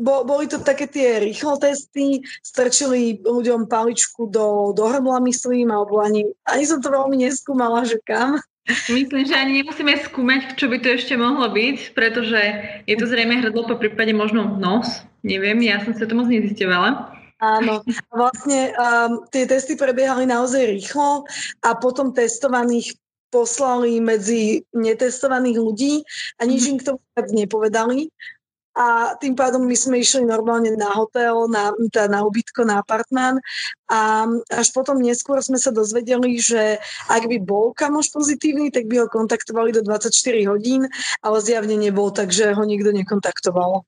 bo, 0.00 0.24
boli 0.24 0.48
to 0.48 0.56
také 0.64 0.88
tie 0.88 1.20
rýchlo 1.20 1.60
testy, 1.60 2.24
strčili 2.40 3.20
ľuďom 3.20 3.68
paličku 3.68 4.32
do, 4.32 4.72
do 4.72 4.84
hrdla, 4.88 5.20
myslím, 5.28 5.68
alebo 5.68 6.00
ani, 6.00 6.24
ani 6.48 6.64
som 6.64 6.80
to 6.80 6.88
veľmi 6.88 7.20
neskúmala, 7.20 7.84
že 7.84 8.00
kam. 8.08 8.40
Myslím, 8.88 9.28
že 9.28 9.36
ani 9.36 9.60
nemusíme 9.60 9.92
skúmať, 10.08 10.56
čo 10.56 10.72
by 10.72 10.80
to 10.80 10.88
ešte 10.96 11.14
mohlo 11.20 11.44
byť, 11.52 11.92
pretože 11.92 12.40
je 12.88 12.96
to 12.96 13.04
zrejme 13.04 13.36
hrdlo, 13.44 13.68
po 13.68 13.76
prípade 13.76 14.16
možno 14.16 14.56
nos. 14.56 15.04
Neviem, 15.20 15.60
ja 15.60 15.84
som 15.84 15.92
sa 15.92 16.08
to 16.08 16.16
moc 16.16 16.32
nezisťovala. 16.32 17.12
Áno, 17.40 17.80
vlastne 18.12 18.72
um, 18.76 19.24
tie 19.32 19.48
testy 19.48 19.72
prebiehali 19.72 20.28
naozaj 20.28 20.76
rýchlo 20.76 21.24
a 21.64 21.72
potom 21.76 22.12
testovaných 22.12 22.96
poslali 23.32 24.02
medzi 24.02 24.66
netestovaných 24.74 25.56
ľudí 25.56 25.94
a 26.36 26.44
nič 26.44 26.66
im 26.68 26.76
k 26.76 26.92
tomu 26.92 27.00
nepovedali 27.32 28.10
a 28.76 29.18
tým 29.18 29.34
pádom 29.34 29.66
my 29.66 29.74
sme 29.74 29.98
išli 29.98 30.22
normálne 30.22 30.70
na 30.78 30.94
hotel, 30.94 31.50
na, 31.50 31.74
teda 31.90 32.06
na 32.06 32.20
ubytko, 32.22 32.62
na 32.62 32.78
apartmán 32.78 33.42
a 33.90 34.30
až 34.54 34.70
potom 34.70 35.02
neskôr 35.02 35.42
sme 35.42 35.58
sa 35.58 35.74
dozvedeli, 35.74 36.38
že 36.38 36.78
ak 37.10 37.26
by 37.26 37.42
bol 37.42 37.74
kamoš 37.74 38.14
pozitívny, 38.14 38.70
tak 38.70 38.86
by 38.86 39.02
ho 39.02 39.06
kontaktovali 39.10 39.74
do 39.74 39.82
24 39.82 40.14
hodín, 40.46 40.86
ale 41.26 41.36
zjavne 41.42 41.74
nebol, 41.74 42.14
takže 42.14 42.54
ho 42.54 42.62
nikto 42.62 42.94
nekontaktoval. 42.94 43.82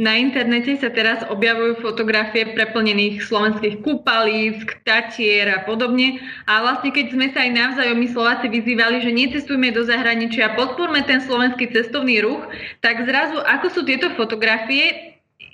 Na 0.00 0.16
internete 0.16 0.80
sa 0.80 0.88
teraz 0.88 1.20
objavujú 1.28 1.84
fotografie 1.84 2.48
preplnených 2.56 3.20
slovenských 3.28 3.84
kúpalísk, 3.84 4.80
tatier 4.88 5.52
a 5.52 5.68
podobne. 5.68 6.16
A 6.48 6.64
vlastne 6.64 6.88
keď 6.88 7.12
sme 7.12 7.28
sa 7.28 7.44
aj 7.44 7.50
navzájom 7.52 7.98
my 8.00 8.08
Slováci 8.08 8.46
vyzývali, 8.48 9.04
že 9.04 9.12
necestujme 9.12 9.68
do 9.68 9.84
zahraničia, 9.84 10.56
podporme 10.56 11.04
ten 11.04 11.20
slovenský 11.20 11.68
cestovný 11.70 12.24
ruch, 12.24 12.40
tak 12.80 13.04
zrazu 13.04 13.36
ako 13.44 13.66
sú 13.68 13.80
tieto 13.84 14.08
fotografie 14.16 15.12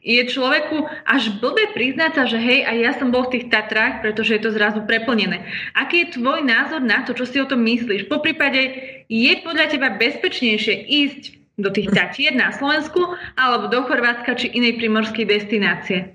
je 0.08 0.22
človeku 0.24 0.86
až 1.04 1.36
blbé 1.42 1.74
priznať 1.74 2.10
sa, 2.14 2.24
že 2.24 2.38
hej, 2.38 2.64
aj 2.64 2.76
ja 2.78 2.92
som 2.96 3.10
bol 3.10 3.26
v 3.26 3.38
tých 3.38 3.52
Tatrách, 3.52 4.00
pretože 4.00 4.38
je 4.38 4.42
to 4.46 4.54
zrazu 4.54 4.80
preplnené. 4.86 5.44
Aký 5.74 6.06
je 6.06 6.16
tvoj 6.16 6.46
názor 6.46 6.80
na 6.80 7.02
to, 7.02 7.12
čo 7.12 7.26
si 7.26 7.36
o 7.42 7.50
tom 7.50 7.60
myslíš? 7.66 8.06
Po 8.06 8.22
prípade, 8.22 8.72
je 9.10 9.32
podľa 9.42 9.68
teba 9.68 9.92
bezpečnejšie 9.98 10.74
ísť 10.86 11.22
do 11.58 11.68
tých 11.74 11.90
Tatier 11.90 12.32
na 12.32 12.54
Slovensku 12.54 13.18
alebo 13.34 13.66
do 13.66 13.82
Chorvátska 13.84 14.38
či 14.38 14.54
inej 14.54 14.78
primorskej 14.78 15.26
destinácie? 15.26 16.14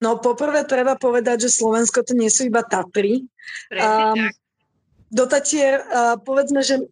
No 0.00 0.18
poprvé 0.18 0.64
treba 0.64 0.96
povedať, 0.96 1.46
že 1.46 1.58
Slovensko 1.60 2.02
to 2.02 2.16
nie 2.16 2.32
sú 2.32 2.48
iba 2.48 2.64
Tatry. 2.64 3.28
um, 3.76 4.30
do 5.12 5.24
Tatier 5.28 5.84
uh, 5.84 6.16
povedzme, 6.18 6.64
že 6.64 6.88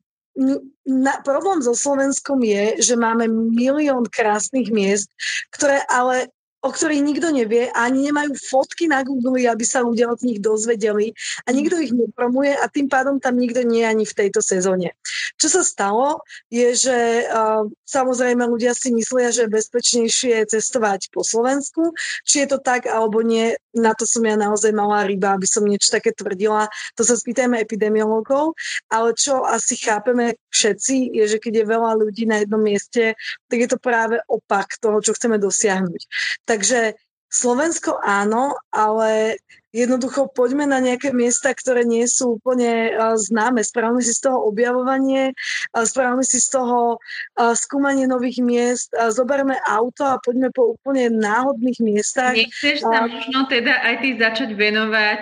na, 0.87 1.21
problém 1.23 1.61
so 1.61 1.75
Slovenskom 1.75 2.41
je, 2.45 2.79
že 2.81 2.95
máme 2.95 3.27
milión 3.29 4.07
krásnych 4.07 4.71
miest, 4.71 5.11
ktoré 5.51 5.83
ale 5.91 6.31
o 6.61 6.69
ktorých 6.69 7.00
nikto 7.00 7.33
nevie 7.33 7.73
a 7.73 7.88
ani 7.88 8.12
nemajú 8.12 8.37
fotky 8.37 8.85
na 8.85 9.00
Google, 9.00 9.49
aby 9.49 9.64
sa 9.64 9.81
ľudia 9.81 10.12
od 10.12 10.21
nich 10.21 10.45
dozvedeli 10.45 11.17
a 11.45 11.57
nikto 11.57 11.81
ich 11.81 11.93
nepromuje 11.97 12.52
a 12.52 12.69
tým 12.69 12.87
pádom 12.93 13.17
tam 13.17 13.40
nikto 13.40 13.64
nie 13.64 13.81
je 13.81 13.88
ani 13.88 14.05
v 14.05 14.17
tejto 14.17 14.45
sezóne. 14.45 14.93
Čo 15.40 15.61
sa 15.61 15.62
stalo, 15.64 16.21
je, 16.52 16.76
že 16.76 16.99
uh, 17.33 17.64
samozrejme 17.88 18.45
ľudia 18.45 18.76
si 18.76 18.93
myslia, 18.93 19.33
že 19.33 19.49
je 19.49 19.57
bezpečnejšie 19.57 20.52
cestovať 20.52 21.09
po 21.09 21.25
Slovensku. 21.25 21.97
Či 22.29 22.45
je 22.45 22.49
to 22.52 22.59
tak 22.61 22.85
alebo 22.85 23.25
nie, 23.25 23.57
na 23.73 23.97
to 23.97 24.05
som 24.05 24.21
ja 24.29 24.37
naozaj 24.37 24.76
malá 24.76 25.09
ryba, 25.09 25.40
aby 25.40 25.49
som 25.49 25.64
niečo 25.64 25.88
také 25.88 26.12
tvrdila. 26.12 26.69
To 27.00 27.02
sa 27.07 27.17
spýtajme 27.17 27.57
epidemiologov, 27.57 28.52
ale 28.93 29.17
čo 29.17 29.49
asi 29.49 29.81
chápeme 29.81 30.37
všetci, 30.52 31.17
je, 31.17 31.25
že 31.25 31.38
keď 31.40 31.64
je 31.64 31.71
veľa 31.73 31.90
ľudí 31.97 32.29
na 32.29 32.45
jednom 32.45 32.61
mieste, 32.61 33.17
tak 33.49 33.59
je 33.59 33.69
to 33.71 33.79
práve 33.81 34.21
opak 34.29 34.76
toho, 34.83 35.00
čo 35.00 35.17
chceme 35.17 35.40
dosiahnuť. 35.40 36.02
Takže 36.50 36.99
Slovensko 37.30 38.02
áno, 38.02 38.59
ale 38.75 39.38
jednoducho 39.71 40.35
poďme 40.35 40.66
na 40.66 40.83
nejaké 40.83 41.14
miesta, 41.14 41.54
ktoré 41.54 41.87
nie 41.87 42.02
sú 42.11 42.42
úplne 42.42 42.90
uh, 42.90 43.14
známe. 43.14 43.62
Spravme 43.62 44.02
si 44.02 44.11
z 44.11 44.26
toho 44.26 44.50
objavovanie, 44.50 45.30
uh, 45.30 45.87
spravme 45.87 46.26
si 46.26 46.42
z 46.42 46.59
toho 46.59 46.99
uh, 46.99 47.54
skúmanie 47.54 48.11
nových 48.11 48.42
miest, 48.42 48.90
uh, 48.99 49.14
zoberme 49.14 49.62
auto 49.62 50.02
a 50.02 50.19
poďme 50.19 50.50
po 50.50 50.75
úplne 50.75 51.07
náhodných 51.14 51.78
miestach. 51.78 52.35
Nechceš 52.35 52.83
sa 52.83 53.07
uh, 53.07 53.14
možno 53.14 53.47
teda 53.47 53.78
aj 53.78 53.95
ty 54.02 54.19
začať 54.19 54.50
venovať 54.59 55.21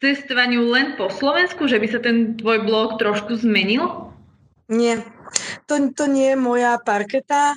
cestovaniu 0.00 0.64
len 0.64 0.96
po 0.96 1.12
Slovensku, 1.12 1.68
že 1.68 1.76
by 1.76 1.86
sa 1.92 2.00
ten 2.00 2.40
tvoj 2.40 2.64
blog 2.64 2.96
trošku 2.96 3.36
zmenil? 3.36 4.08
Nie, 4.72 5.04
to, 5.70 5.78
to 5.94 6.04
nie 6.10 6.34
je 6.34 6.36
moja 6.36 6.74
parketa. 6.82 7.54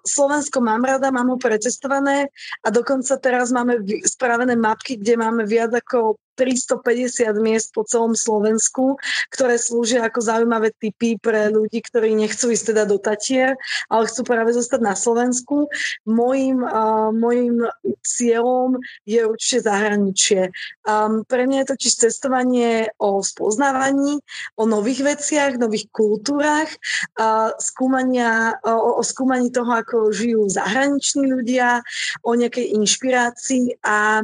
Slovensko 0.00 0.64
mám 0.64 0.80
rada, 0.88 1.12
mám 1.12 1.28
ho 1.28 1.36
precestované 1.36 2.32
a 2.64 2.72
dokonca 2.72 3.20
teraz 3.20 3.52
máme 3.52 3.84
spravené 4.08 4.56
mapky, 4.56 4.96
kde 4.96 5.20
máme 5.20 5.44
viac 5.44 5.76
ako 5.76 6.16
350 6.36 7.32
miest 7.40 7.72
po 7.72 7.82
celom 7.88 8.12
Slovensku, 8.12 9.00
ktoré 9.32 9.56
slúžia 9.56 10.04
ako 10.04 10.20
zaujímavé 10.20 10.70
typy 10.76 11.16
pre 11.16 11.48
ľudí, 11.48 11.80
ktorí 11.80 12.12
nechcú 12.12 12.52
ísť 12.52 12.76
teda 12.76 12.84
do 12.84 13.00
Tatier, 13.00 13.56
ale 13.88 14.04
chcú 14.06 14.22
práve 14.28 14.52
zostať 14.52 14.80
na 14.84 14.92
Slovensku. 14.92 15.72
Mojím, 16.04 16.60
uh, 16.60 17.10
mojím 17.10 17.64
cieľom 18.04 18.76
je 19.08 19.24
určite 19.24 19.64
zahraničie. 19.64 20.52
Um, 20.84 21.24
pre 21.24 21.48
mňa 21.48 21.64
je 21.64 21.70
totiž 21.72 21.92
cestovanie 22.06 22.92
o 23.00 23.24
spoznávaní, 23.24 24.20
o 24.60 24.68
nových 24.68 25.16
veciach, 25.16 25.56
nových 25.56 25.88
kultúrach, 25.90 26.68
uh, 27.16 27.56
skúmania, 27.56 28.60
o, 28.60 29.00
o 29.00 29.02
skúmaní 29.02 29.48
toho, 29.48 29.72
ako 29.72 30.12
žijú 30.12 30.44
zahraniční 30.52 31.32
ľudia, 31.32 31.80
o 32.22 32.36
nejakej 32.36 32.76
inšpirácii 32.76 33.80
a 33.80 34.22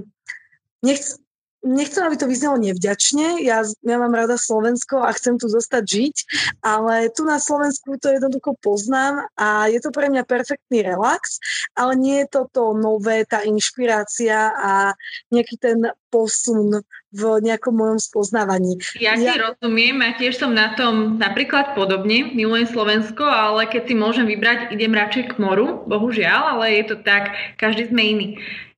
nechc, 0.83 1.23
nechcem, 1.63 2.03
aby 2.03 2.17
to 2.19 2.27
vyznelo 2.27 2.59
nevďačne. 2.59 3.43
Ja, 3.43 3.63
ja 3.63 3.97
mám 3.97 4.13
rada 4.13 4.35
Slovensko 4.35 5.01
a 5.03 5.15
chcem 5.15 5.39
tu 5.39 5.47
zostať 5.47 5.83
žiť, 5.87 6.17
ale 6.63 7.09
tu 7.15 7.23
na 7.23 7.39
Slovensku 7.39 7.97
to 7.99 8.11
jednoducho 8.11 8.59
poznám 8.59 9.31
a 9.39 9.71
je 9.71 9.79
to 9.79 9.95
pre 9.95 10.11
mňa 10.11 10.27
perfektný 10.27 10.83
relax, 10.83 11.39
ale 11.79 11.95
nie 11.97 12.17
je 12.27 12.29
to 12.29 12.43
to 12.51 12.65
nové, 12.75 13.23
tá 13.25 13.47
inšpirácia 13.47 14.51
a 14.53 14.93
nejaký 15.31 15.57
ten 15.59 15.79
posun 16.13 16.85
v 17.13 17.23
nejakom 17.45 17.77
mojom 17.77 18.01
spoznávaní. 18.01 18.81
Ja, 18.97 19.17
ja 19.17 19.37
ti 19.37 19.41
rozumiem 19.41 20.01
a 20.01 20.17
tiež 20.17 20.41
som 20.41 20.53
na 20.53 20.73
tom 20.77 21.21
napríklad 21.21 21.77
podobne, 21.77 22.33
milujem 22.33 22.69
Slovensko, 22.69 23.25
ale 23.25 23.69
keď 23.69 23.89
si 23.89 23.95
môžem 23.97 24.27
vybrať, 24.29 24.73
idem 24.73 24.93
radšej 24.93 25.37
k 25.37 25.41
moru, 25.41 25.85
bohužiaľ, 25.89 26.59
ale 26.59 26.81
je 26.81 26.85
to 26.93 26.97
tak, 27.01 27.33
každý 27.61 27.89
sme 27.89 28.03
iný. 28.03 28.29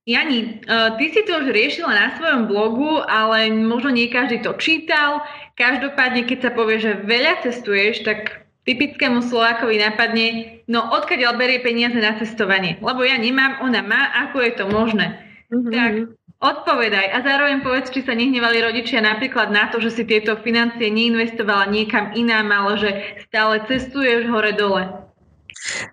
Jani, 0.05 0.61
uh, 0.69 0.93
ty 1.01 1.09
si 1.09 1.25
to 1.25 1.41
už 1.41 1.49
riešila 1.49 1.89
na 1.89 2.13
svojom 2.13 2.45
blogu, 2.45 3.01
ale 3.09 3.49
možno 3.49 3.89
nie 3.89 4.05
každý 4.05 4.37
to 4.45 4.53
čítal. 4.61 5.25
Každopádne, 5.57 6.29
keď 6.29 6.37
sa 6.45 6.51
povie, 6.53 6.77
že 6.77 7.01
veľa 7.09 7.41
cestuješ, 7.41 8.05
tak 8.05 8.45
typickému 8.69 9.25
Slovákovi 9.25 9.81
napadne, 9.81 10.61
no 10.69 10.93
odkiaľ 10.93 11.41
berie 11.41 11.57
peniaze 11.57 11.97
na 11.97 12.13
cestovanie? 12.21 12.77
Lebo 12.85 13.01
ja 13.01 13.17
nemám, 13.17 13.65
ona 13.65 13.81
má, 13.81 14.13
ako 14.29 14.45
je 14.45 14.51
to 14.53 14.65
možné? 14.69 15.25
Mm-hmm. 15.49 15.73
Tak 15.73 15.91
odpovedaj 16.37 17.05
a 17.09 17.17
zároveň 17.25 17.65
povedz, 17.65 17.89
či 17.89 18.05
sa 18.05 18.13
nehnevali 18.13 18.61
rodičia 18.61 19.01
napríklad 19.01 19.49
na 19.49 19.73
to, 19.73 19.81
že 19.81 19.89
si 19.89 20.03
tieto 20.05 20.37
financie 20.37 20.85
neinvestovala 20.93 21.65
niekam 21.65 22.13
inám, 22.13 22.53
ale 22.53 22.71
že 22.77 22.91
stále 23.25 23.65
cestuješ 23.65 24.29
hore-dole. 24.29 25.09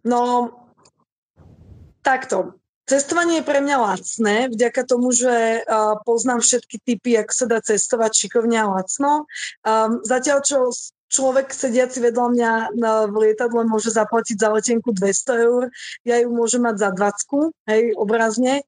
No, 0.05 0.53
takto 2.05 2.61
Cestovanie 2.83 3.41
je 3.41 3.47
pre 3.47 3.63
mňa 3.63 3.77
lacné, 3.79 4.37
vďaka 4.51 4.83
tomu, 4.83 5.15
že 5.15 5.63
poznám 6.03 6.43
všetky 6.43 6.77
typy, 6.83 7.15
ako 7.15 7.33
sa 7.33 7.47
dá 7.47 7.59
cestovať 7.63 8.11
šikovne 8.11 8.59
a 8.59 8.67
lacno. 8.67 9.31
Zatiaľ, 10.03 10.39
čo 10.43 10.75
človek 11.13 11.53
sediaci 11.55 12.03
vedľa 12.03 12.27
mňa 12.33 12.53
v 13.07 13.15
lietadle 13.15 13.69
môže 13.69 13.93
zaplatiť 13.95 14.37
za 14.41 14.49
letenku 14.51 14.91
200 14.97 15.47
eur, 15.47 15.63
ja 16.03 16.17
ju 16.25 16.29
môžem 16.35 16.65
mať 16.65 16.83
za 16.83 16.91
20, 16.91 17.55
hej, 17.71 17.83
obrazne. 17.95 18.67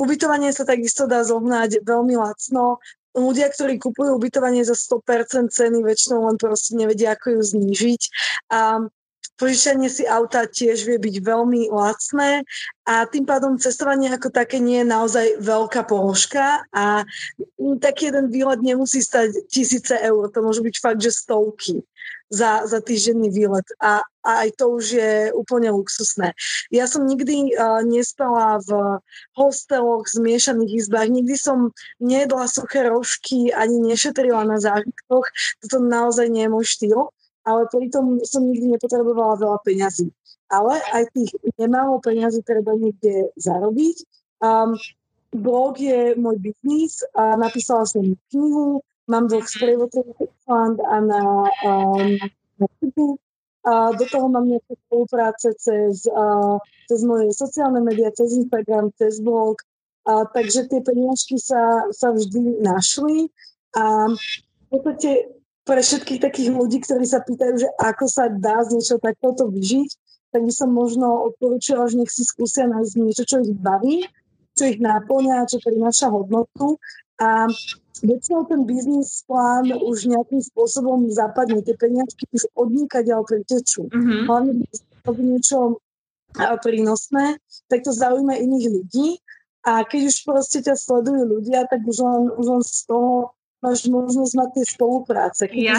Ubytovanie 0.00 0.48
sa 0.56 0.64
takisto 0.64 1.04
dá 1.04 1.20
zohnať 1.20 1.84
veľmi 1.84 2.16
lacno. 2.16 2.80
Ľudia, 3.12 3.50
ktorí 3.52 3.76
kupujú 3.76 4.16
ubytovanie 4.16 4.64
za 4.64 4.72
100% 4.72 5.52
ceny, 5.52 5.84
väčšinou 5.84 6.30
len 6.30 6.38
proste 6.40 6.78
nevedia, 6.78 7.12
ako 7.12 7.36
ju 7.36 7.40
znížiť. 7.42 8.02
Um, 8.48 8.88
Požičanie 9.40 9.88
si 9.88 10.04
auta 10.04 10.44
tiež 10.44 10.84
vie 10.84 11.00
byť 11.00 11.16
veľmi 11.24 11.72
lacné 11.72 12.44
a 12.84 13.08
tým 13.08 13.24
pádom 13.24 13.56
cestovanie 13.56 14.12
ako 14.12 14.28
také 14.28 14.60
nie 14.60 14.84
je 14.84 14.92
naozaj 14.92 15.26
veľká 15.40 15.88
položka 15.88 16.68
a 16.68 17.08
taký 17.80 18.12
jeden 18.12 18.28
výlet 18.28 18.60
nemusí 18.60 19.00
stať 19.00 19.48
tisíce 19.48 19.96
eur, 19.96 20.28
to 20.28 20.44
môže 20.44 20.60
byť 20.60 20.76
fakt, 20.76 21.00
že 21.00 21.16
stovky 21.16 21.80
za, 22.30 22.68
za 22.68 22.84
týždenný 22.84 23.32
výlet 23.32 23.64
a, 23.82 24.04
a 24.22 24.30
aj 24.46 24.60
to 24.60 24.76
už 24.76 24.84
je 24.92 25.14
úplne 25.32 25.72
luxusné. 25.74 26.36
Ja 26.70 26.86
som 26.86 27.08
nikdy 27.08 27.56
uh, 27.56 27.82
nespala 27.82 28.62
v 28.62 29.00
hosteloch, 29.34 30.06
zmiešaných 30.06 30.86
izbách, 30.86 31.08
nikdy 31.10 31.34
som 31.34 31.74
nejedla 31.98 32.46
suché 32.46 32.86
rožky 32.86 33.50
ani 33.50 33.82
nešetrila 33.82 34.46
na 34.46 34.62
zážitkoch, 34.62 35.26
toto 35.64 35.76
naozaj 35.82 36.30
nie 36.30 36.46
je 36.46 36.52
môj 36.54 36.66
štýl 36.68 37.10
ale 37.44 37.66
pritom 37.72 38.20
som 38.26 38.44
nikdy 38.44 38.76
nepotrebovala 38.76 39.40
veľa 39.40 39.58
peňazí. 39.64 40.12
Ale 40.50 40.82
aj 40.92 41.14
tých 41.14 41.30
nemálo 41.56 42.02
peňazí 42.02 42.42
treba 42.42 42.74
niekde 42.74 43.30
zarobiť. 43.38 43.96
Um, 44.42 44.74
blog 45.30 45.78
je 45.78 46.18
môj 46.18 46.42
biznis 46.42 47.06
a 47.14 47.38
napísala 47.38 47.86
som 47.86 48.02
knihu, 48.34 48.82
mám 49.06 49.30
dvoch 49.30 49.46
sprievodcov 49.46 50.10
Island 50.18 50.82
a 50.82 50.96
na, 50.98 51.22
um, 51.66 52.18
na 52.58 52.66
a 53.60 53.92
do 53.92 54.04
toho 54.08 54.26
mám 54.32 54.48
nejaké 54.48 54.72
spolupráce 54.88 55.52
cez, 55.60 56.08
uh, 56.08 56.56
cez 56.88 57.04
moje 57.04 57.28
sociálne 57.36 57.84
médiá, 57.84 58.08
cez 58.10 58.32
Instagram, 58.32 58.88
cez 58.96 59.20
blog. 59.20 59.60
A, 60.08 60.24
takže 60.24 60.64
tie 60.64 60.80
peniažky 60.80 61.36
sa, 61.36 61.84
sa 61.92 62.08
vždy 62.16 62.64
našli 62.64 63.28
a 63.76 64.08
v 64.08 64.66
podstate 64.72 65.28
pre 65.70 65.86
všetkých 65.86 66.18
takých 66.18 66.50
ľudí, 66.50 66.82
ktorí 66.82 67.06
sa 67.06 67.22
pýtajú, 67.22 67.54
že 67.62 67.68
ako 67.78 68.10
sa 68.10 68.26
dá 68.26 68.58
z 68.66 68.74
niečo 68.74 68.98
takéto 68.98 69.46
vyžiť, 69.46 69.90
tak 70.34 70.42
by 70.42 70.50
som 70.50 70.74
možno 70.74 71.30
odporúčala, 71.30 71.86
že 71.86 72.02
nech 72.02 72.10
si 72.10 72.26
skúsia 72.26 72.66
nájsť 72.66 72.92
niečo, 72.98 73.22
čo 73.22 73.38
ich 73.38 73.54
baví, 73.54 74.02
čo 74.58 74.66
ich 74.66 74.82
náplňa, 74.82 75.46
čo 75.46 75.62
prináša 75.62 76.10
hodnotu 76.10 76.74
a 77.22 77.46
väčšinou 78.02 78.50
ten 78.50 78.66
biznis 78.66 79.22
plán 79.30 79.70
už 79.70 80.10
nejakým 80.10 80.42
spôsobom 80.42 81.06
zapadne. 81.14 81.62
Tie 81.62 81.78
peniažky 81.78 82.26
už 82.34 82.50
odnikať 82.58 83.06
ale 83.14 83.22
pritečú. 83.30 83.86
Mm-hmm. 83.86 84.20
Hlavne, 84.26 84.52
niečo 85.06 85.78
prínosné, 86.66 87.38
tak 87.70 87.86
to 87.86 87.94
zaujíma 87.94 88.38
iných 88.38 88.66
ľudí 88.74 89.08
a 89.66 89.86
keď 89.86 90.10
už 90.10 90.16
proste 90.26 90.58
ťa 90.66 90.74
sledujú 90.74 91.30
ľudia, 91.30 91.66
tak 91.70 91.86
už 91.86 91.98
len, 92.02 92.22
už 92.34 92.46
len 92.58 92.62
z 92.66 92.90
toho 92.90 93.34
máš 93.60 93.84
možnosť 93.88 94.32
mať 94.36 94.48
tie 94.56 94.64
spolupráce. 94.64 95.42
Ja, 95.52 95.76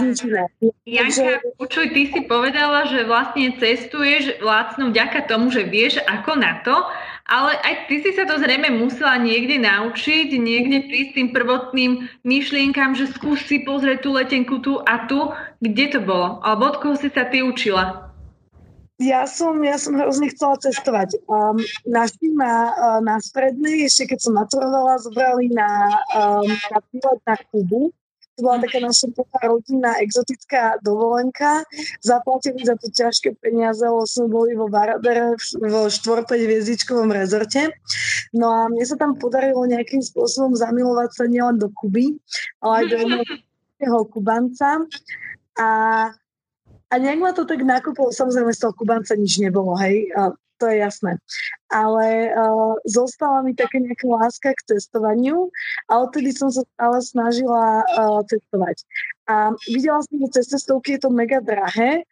Janka, 0.85 1.41
počuj, 1.57 1.89
ty 1.93 2.13
si 2.13 2.21
povedala, 2.29 2.85
že 2.85 3.09
vlastne 3.09 3.57
cestuješ 3.57 4.37
vlastne 4.41 4.93
vďaka 4.93 5.25
tomu, 5.25 5.49
že 5.49 5.65
vieš 5.65 5.97
ako 6.05 6.37
na 6.37 6.61
to, 6.61 6.77
ale 7.25 7.57
aj 7.63 7.89
ty 7.89 8.05
si 8.05 8.11
sa 8.13 8.27
to 8.29 8.37
zrejme 8.37 8.69
musela 8.75 9.17
niekde 9.17 9.57
naučiť, 9.61 10.35
niekde 10.35 10.85
prísť 10.91 11.11
tým 11.17 11.29
prvotným 11.33 11.91
myšlienkam, 12.21 12.93
že 12.93 13.09
skúsi 13.09 13.65
pozrieť 13.65 14.05
tú 14.05 14.09
letenku 14.13 14.61
tu 14.61 14.77
a 14.83 15.09
tu. 15.09 15.33
Kde 15.63 15.85
to 15.97 15.99
bolo? 16.03 16.43
Alebo 16.45 16.75
od 16.75 16.77
koho 16.83 16.95
si 16.99 17.09
sa 17.09 17.25
ty 17.25 17.41
učila? 17.41 18.10
Ja 19.01 19.25
som, 19.25 19.57
ja 19.65 19.81
som 19.81 19.97
hrozne 19.97 20.29
chcela 20.29 20.61
cestovať. 20.61 21.17
Um, 21.25 21.57
našli 21.89 22.29
ma 22.37 22.69
uh, 22.69 22.99
na 23.01 23.17
strednej, 23.17 23.89
ešte 23.89 24.13
keď 24.13 24.19
som 24.21 24.37
maturovala, 24.37 25.01
zobrali 25.01 25.49
na, 25.49 25.89
um, 26.13 26.45
na 26.45 26.79
na 27.25 27.35
Kubu 27.49 27.89
to 28.41 28.49
bola 28.49 28.63
taká 28.63 28.79
naša 28.81 29.11
rodinná 29.45 30.01
exotická 30.01 30.81
dovolenka. 30.81 31.61
Zaplatili 32.01 32.63
za 32.65 32.73
to 32.73 32.87
ťažké 32.89 33.35
peniaze, 33.37 33.83
lebo 33.83 34.07
sme 34.07 34.31
boli 34.31 34.55
vo 34.55 34.65
Varadere 34.71 35.37
vo 35.61 35.85
4 35.85 36.25
hviezdičkovom 36.25 37.13
rezorte. 37.13 37.69
No 38.33 38.49
a 38.49 38.71
mne 38.71 38.81
sa 38.81 38.95
tam 38.95 39.19
podarilo 39.19 39.67
nejakým 39.69 40.01
spôsobom 40.01 40.57
zamilovať 40.57 41.09
sa 41.11 41.23
nielen 41.29 41.59
do 41.61 41.69
Kuby, 41.69 42.17
ale 42.65 42.73
aj 42.81 42.85
do 42.89 42.97
jedného 43.77 43.99
Kubanca. 44.09 44.69
A 45.59 45.69
a 46.91 46.93
nejak 46.99 47.19
ma 47.23 47.31
to 47.31 47.47
tak 47.47 47.63
nakúpilo, 47.63 48.11
samozrejme 48.11 48.51
z 48.51 48.61
toho 48.67 48.75
Kubanca 48.75 49.15
nič 49.15 49.39
nebolo, 49.39 49.79
hej 49.79 50.11
to 50.61 50.69
je 50.69 50.77
jasné. 50.77 51.17
Ale 51.73 52.29
uh, 52.37 52.77
zostala 52.85 53.41
mi 53.41 53.57
taká 53.57 53.81
nejaká 53.81 54.05
láska 54.05 54.53
k 54.53 54.77
testovaniu 54.77 55.49
a 55.89 56.05
odtedy 56.05 56.29
som 56.29 56.53
sa 56.53 56.61
stále 56.77 57.01
snažila 57.01 57.81
uh, 57.81 58.21
testovať. 58.29 58.85
A 59.25 59.57
videla 59.65 60.05
som, 60.05 60.21
že 60.21 60.37
cez 60.37 60.53
testovky 60.53 61.01
je 61.01 61.01
to 61.01 61.09
mega 61.09 61.41
drahé, 61.41 62.05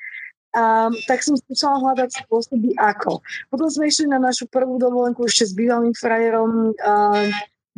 a, 0.49 0.89
tak 1.05 1.21
som 1.21 1.37
začala 1.37 1.77
hľadať 1.77 2.25
spôsoby 2.25 2.73
ako. 2.73 3.21
Potom 3.53 3.69
sme 3.69 3.85
išli 3.85 4.09
na 4.09 4.17
našu 4.17 4.49
prvú 4.49 4.81
dovolenku 4.81 5.29
ešte 5.29 5.45
s 5.45 5.53
bývalým 5.53 5.93
frajerom 5.93 6.73
uh, 6.73 7.29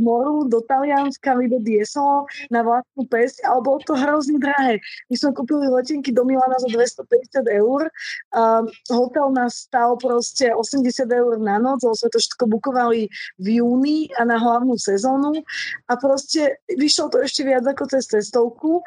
moru 0.01 0.49
do 0.49 0.59
Talianska 0.65 1.37
mi 1.37 1.45
do 1.47 1.61
Dieso 1.61 2.25
na 2.49 2.65
vlastnú 2.65 3.05
pesť, 3.05 3.45
ale 3.45 3.59
bolo 3.61 3.79
to 3.85 3.93
hrozne 3.93 4.41
drahé. 4.41 4.81
My 5.07 5.15
sme 5.15 5.31
kúpili 5.37 5.69
letenky 5.69 6.09
do 6.09 6.25
Milana 6.25 6.57
za 6.57 6.67
250 6.67 7.45
eur, 7.47 7.87
um, 8.33 8.65
hotel 8.89 9.29
nás 9.31 9.69
stal 9.69 9.95
proste 10.01 10.49
80 10.49 11.05
eur 11.05 11.37
na 11.37 11.61
noc, 11.61 11.85
lebo 11.85 11.95
sme 11.95 12.09
to 12.09 12.19
všetko 12.19 12.43
bukovali 12.49 13.07
v 13.37 13.47
júni 13.61 14.09
a 14.17 14.25
na 14.25 14.41
hlavnú 14.41 14.75
sezónu 14.75 15.45
a 15.85 15.93
proste 15.95 16.57
vyšlo 16.67 17.13
to 17.13 17.21
ešte 17.21 17.45
viac 17.45 17.63
ako 17.63 17.85
cez 17.87 18.09
cestovku 18.09 18.81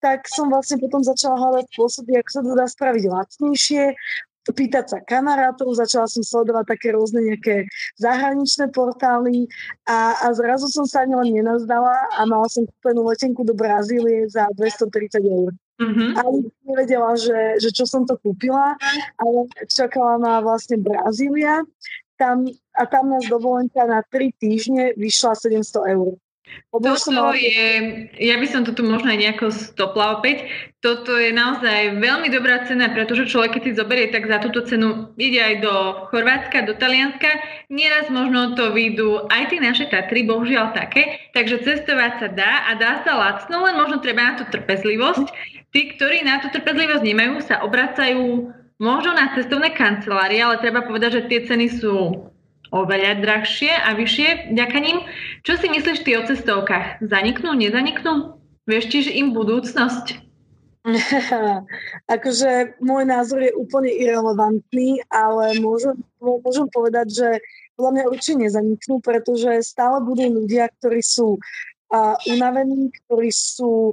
tak 0.00 0.24
som 0.32 0.48
vlastne 0.48 0.80
potom 0.80 1.04
začala 1.04 1.36
hľadať 1.36 1.76
spôsoby, 1.76 2.16
ako 2.16 2.30
sa 2.32 2.40
to 2.40 2.52
dá 2.56 2.66
spraviť 2.66 3.04
lacnejšie 3.04 3.84
pýtať 4.48 4.84
sa 4.88 4.98
kamarátov, 5.04 5.76
začala 5.76 6.08
som 6.08 6.24
sledovať 6.24 6.64
také 6.72 6.96
rôzne 6.96 7.20
nejaké 7.20 7.68
zahraničné 8.00 8.72
portály 8.72 9.44
a, 9.84 10.16
a 10.24 10.26
zrazu 10.32 10.72
som 10.72 10.88
sa 10.88 11.04
ani 11.04 11.12
len 11.12 11.28
nenazdala 11.40 12.08
a 12.16 12.20
mala 12.24 12.48
som 12.48 12.64
kúpenú 12.64 13.04
letenku 13.04 13.44
do 13.44 13.52
Brazílie 13.52 14.24
za 14.32 14.48
230 14.56 15.20
eur. 15.28 15.52
Mm-hmm. 15.80 16.10
A 16.16 16.22
nevedela, 16.68 17.12
že, 17.16 17.56
že 17.60 17.72
čo 17.72 17.88
som 17.88 18.04
to 18.04 18.16
kúpila, 18.20 18.76
ale 19.16 19.48
čakala 19.68 20.20
ma 20.20 20.44
vlastne 20.44 20.76
Brazília 20.76 21.64
tam, 22.20 22.44
a 22.76 22.84
tam 22.84 23.16
nás 23.16 23.24
dovolenka 23.28 23.80
na 23.88 24.04
3 24.04 24.28
týždne 24.36 24.84
vyšla 25.00 25.32
700 25.36 25.96
eur. 25.96 26.20
Toto 26.70 27.34
je, 27.34 27.66
ja 28.14 28.38
by 28.38 28.46
som 28.46 28.62
to 28.62 28.70
tu 28.70 28.86
možno 28.86 29.10
aj 29.10 29.18
nejako 29.18 29.50
stopla 29.50 30.22
opäť, 30.22 30.46
toto 30.80 31.18
je 31.18 31.34
naozaj 31.34 31.98
veľmi 31.98 32.32
dobrá 32.32 32.64
cena, 32.64 32.88
pretože 32.88 33.28
človek, 33.28 33.58
keď 33.58 33.62
si 33.66 33.72
zoberie, 33.76 34.08
tak 34.08 34.30
za 34.30 34.38
túto 34.38 34.62
cenu 34.64 35.10
ide 35.20 35.36
aj 35.36 35.54
do 35.60 35.74
Chorvátska, 36.08 36.64
do 36.64 36.78
Talianska. 36.78 37.28
Nieraz 37.68 38.08
možno 38.08 38.56
to 38.56 38.72
vyjdú 38.72 39.28
aj 39.28 39.52
tie 39.52 39.60
naše 39.60 39.90
Tatry, 39.92 40.24
bohužiaľ 40.24 40.72
také, 40.72 41.20
takže 41.36 41.66
cestovať 41.66 42.12
sa 42.22 42.28
dá 42.32 42.52
a 42.64 42.78
dá 42.78 43.02
sa 43.04 43.12
lacno, 43.18 43.66
len 43.66 43.76
možno 43.76 44.00
treba 44.00 44.32
na 44.32 44.34
to 44.40 44.48
trpezlivosť. 44.48 45.26
Tí, 45.74 45.80
ktorí 45.98 46.24
na 46.24 46.40
to 46.40 46.48
trpezlivosť 46.48 47.04
nemajú, 47.04 47.44
sa 47.44 47.60
obracajú 47.60 48.48
možno 48.80 49.12
na 49.12 49.36
cestovné 49.36 49.76
kancelárie, 49.76 50.40
ale 50.40 50.64
treba 50.64 50.86
povedať, 50.86 51.20
že 51.20 51.26
tie 51.28 51.40
ceny 51.44 51.66
sú 51.76 52.24
oveľa 52.70 53.22
drahšie 53.22 53.70
a 53.70 53.94
vyššie 53.94 54.54
vďaka 54.54 54.78
ním. 54.78 54.98
Čo 55.42 55.58
si 55.58 55.66
myslíš 55.70 56.06
ty 56.06 56.10
o 56.18 56.22
cestovkách? 56.26 57.02
Zaniknú, 57.02 57.54
nezaniknú? 57.54 58.38
Vieš 58.66 58.84
tiež 58.90 59.06
im 59.10 59.34
budúcnosť? 59.34 60.30
akože 62.14 62.80
môj 62.80 63.04
názor 63.04 63.44
je 63.44 63.52
úplne 63.52 63.92
irrelevantný, 63.92 65.04
ale 65.12 65.60
môžem, 65.60 66.00
môžem 66.22 66.66
povedať, 66.72 67.06
že 67.12 67.28
podľa 67.76 67.90
mňa 67.92 68.04
určite 68.08 68.36
nezaniknú, 68.48 68.94
pretože 69.04 69.60
stále 69.60 70.00
budú 70.00 70.24
ľudia, 70.40 70.72
ktorí 70.80 71.04
sú 71.04 71.36
uh, 71.36 72.16
unavení, 72.28 72.92
ktorí 73.04 73.28
sú 73.28 73.92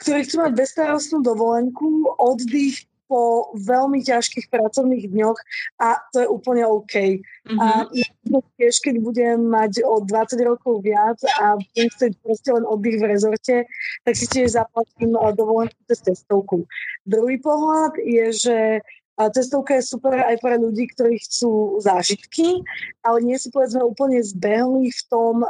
ktorí 0.00 0.24
chcú 0.24 0.36
mať 0.48 0.52
bezstarostnú 0.56 1.20
dovolenku, 1.20 2.08
oddych, 2.16 2.88
po 3.10 3.50
veľmi 3.58 4.06
ťažkých 4.06 4.46
pracovných 4.46 5.10
dňoch 5.10 5.38
a 5.82 5.98
to 6.14 6.22
je 6.22 6.28
úplne 6.30 6.62
OK. 6.62 7.18
Mm-hmm. 7.18 7.58
A 7.58 7.90
tiež, 8.54 8.78
keď 8.78 9.02
budem 9.02 9.50
mať 9.50 9.82
o 9.82 9.98
20 9.98 10.38
rokov 10.46 10.86
viac 10.86 11.18
a 11.42 11.58
budem 11.58 11.90
chcieť 11.90 12.12
proste 12.22 12.54
len 12.54 12.62
oddych 12.62 13.02
v 13.02 13.08
rezorte, 13.10 13.56
tak 14.06 14.14
si 14.14 14.30
tiež 14.30 14.54
zaplatím 14.54 15.18
dovolenku 15.34 15.74
cez 15.90 16.06
cestovku. 16.06 16.70
Druhý 17.02 17.42
pohľad 17.42 17.98
je, 17.98 18.26
že 18.30 18.58
cestovka 19.20 19.76
je 19.76 19.84
super 19.84 20.16
aj 20.16 20.40
pre 20.40 20.56
ľudí, 20.56 20.88
ktorí 20.96 21.20
chcú 21.20 21.76
zážitky, 21.82 22.64
ale 23.04 23.20
nie 23.20 23.36
sú 23.36 23.52
povedzme 23.52 23.84
úplne 23.84 24.22
zbehli 24.22 24.88
v 24.88 25.02
tom, 25.10 25.44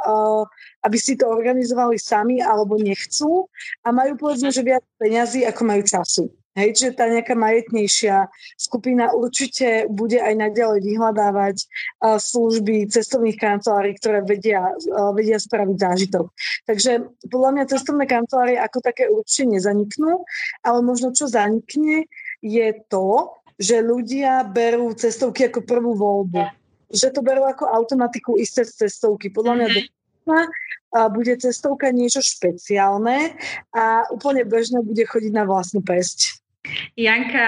aby 0.83 0.97
si 0.99 1.15
to 1.15 1.29
organizovali 1.29 2.01
sami 2.01 2.41
alebo 2.41 2.81
nechcú 2.81 3.47
a 3.87 3.93
majú 3.93 4.17
povedzme, 4.17 4.49
že 4.51 4.67
viac 4.67 4.83
peňazí, 4.99 5.45
ako 5.47 5.63
majú 5.69 5.83
času. 5.87 6.25
Hej, 6.61 6.71
čiže 6.77 6.93
tá 7.01 7.09
nejaká 7.09 7.33
majetnejšia 7.33 8.29
skupina 8.61 9.17
určite 9.17 9.89
bude 9.89 10.21
aj 10.21 10.37
naďalej 10.37 10.85
vyhľadávať 10.85 11.57
uh, 11.65 12.21
služby 12.21 12.93
cestovných 12.93 13.41
kancelárií, 13.41 13.97
ktoré 13.97 14.21
vedia, 14.21 14.69
uh, 14.69 15.17
vedia 15.17 15.41
spraviť 15.41 15.77
zážitok. 15.81 16.29
Takže 16.69 16.93
podľa 17.33 17.51
mňa 17.57 17.65
cestovné 17.73 18.05
kancelárie 18.05 18.61
ako 18.61 18.79
také 18.85 19.09
určite 19.09 19.57
nezaniknú, 19.57 20.29
ale 20.61 20.79
možno 20.85 21.17
čo 21.17 21.25
zanikne 21.25 22.05
je 22.45 22.69
to, 22.93 23.41
že 23.61 23.85
ľudia 23.85 24.45
berú 24.49 24.97
cestovky 24.97 25.53
ako 25.53 25.65
prvú 25.69 25.93
voľbu. 25.93 26.49
Že 26.91 27.09
to 27.13 27.21
berú 27.21 27.45
ako 27.45 27.69
automatiku 27.69 28.41
isté 28.41 28.65
cestovky. 28.65 29.29
Podľa 29.29 29.55
mňa 29.57 29.67
mm-hmm. 29.69 30.49
a 30.91 31.07
bude 31.13 31.37
cestovka 31.39 31.93
niečo 31.95 32.19
špeciálne 32.19 33.37
a 33.71 34.11
úplne 34.11 34.43
bežné 34.43 34.83
bude 34.83 35.07
chodiť 35.07 35.33
na 35.37 35.47
vlastnú 35.47 35.85
pesť. 35.85 36.43
Janka, 37.01 37.47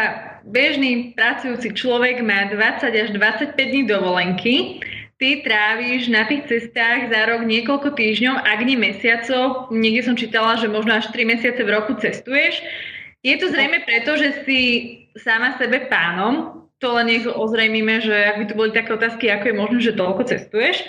bežný 0.49 1.13
pracujúci 1.13 1.77
človek 1.77 2.25
má 2.25 2.49
20 2.49 2.89
až 2.89 3.09
25 3.13 3.59
dní 3.61 3.85
dovolenky. 3.85 4.81
Ty 5.21 5.45
tráviš 5.47 6.11
na 6.11 6.27
tých 6.27 6.49
cestách 6.49 7.13
za 7.13 7.21
rok 7.31 7.47
niekoľko 7.47 7.95
týždňov, 7.95 8.43
ak 8.43 8.59
nie 8.67 8.75
mesiacov. 8.75 9.71
Niekde 9.71 10.03
som 10.03 10.17
čítala, 10.19 10.59
že 10.59 10.73
možno 10.73 10.99
až 10.99 11.13
3 11.15 11.29
mesiace 11.29 11.61
v 11.63 11.71
roku 11.71 11.95
cestuješ. 11.95 12.59
Je 13.23 13.39
to 13.39 13.53
zrejme 13.55 13.87
preto, 13.87 14.19
že 14.19 14.43
si 14.43 14.61
sama 15.15 15.55
sebe 15.61 15.87
pánom. 15.87 16.67
To 16.83 16.99
len 16.99 17.07
nech 17.07 17.29
ozrejmime, 17.29 18.03
že 18.03 18.11
ak 18.35 18.37
by 18.43 18.45
tu 18.51 18.55
boli 18.59 18.71
také 18.75 18.91
otázky, 18.99 19.31
ako 19.31 19.45
je 19.47 19.55
možné, 19.55 19.79
že 19.79 19.95
toľko 19.95 20.23
cestuješ. 20.27 20.83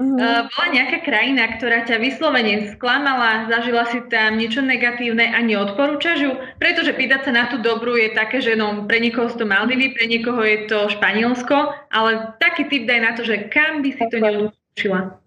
Uh-huh. 0.00 0.48
bola 0.48 0.68
nejaká 0.72 1.04
krajina, 1.04 1.60
ktorá 1.60 1.84
ťa 1.84 2.00
vyslovene 2.00 2.72
sklamala, 2.72 3.52
zažila 3.52 3.84
si 3.92 4.00
tam 4.08 4.40
niečo 4.40 4.64
negatívne 4.64 5.28
a 5.28 5.44
neodporúčaš 5.44 6.18
ju? 6.24 6.32
Pretože 6.56 6.96
pýtať 6.96 7.28
sa 7.28 7.32
na 7.36 7.44
tú 7.52 7.60
dobrú 7.60 8.00
je 8.00 8.16
také, 8.16 8.40
že 8.40 8.56
no, 8.56 8.88
pre 8.88 8.96
niekoho 8.96 9.28
sú 9.28 9.44
to 9.44 9.44
Maldivy, 9.44 9.92
pre 9.92 10.08
niekoho 10.08 10.40
je 10.40 10.72
to 10.72 10.88
Španielsko, 10.88 11.76
ale 11.92 12.32
taký 12.40 12.72
typ 12.72 12.88
daj 12.88 13.00
na 13.04 13.12
to, 13.12 13.28
že 13.28 13.52
kam 13.52 13.84
by 13.84 13.92
si 13.92 14.04
to 14.08 14.16
neodporúčila? 14.24 15.20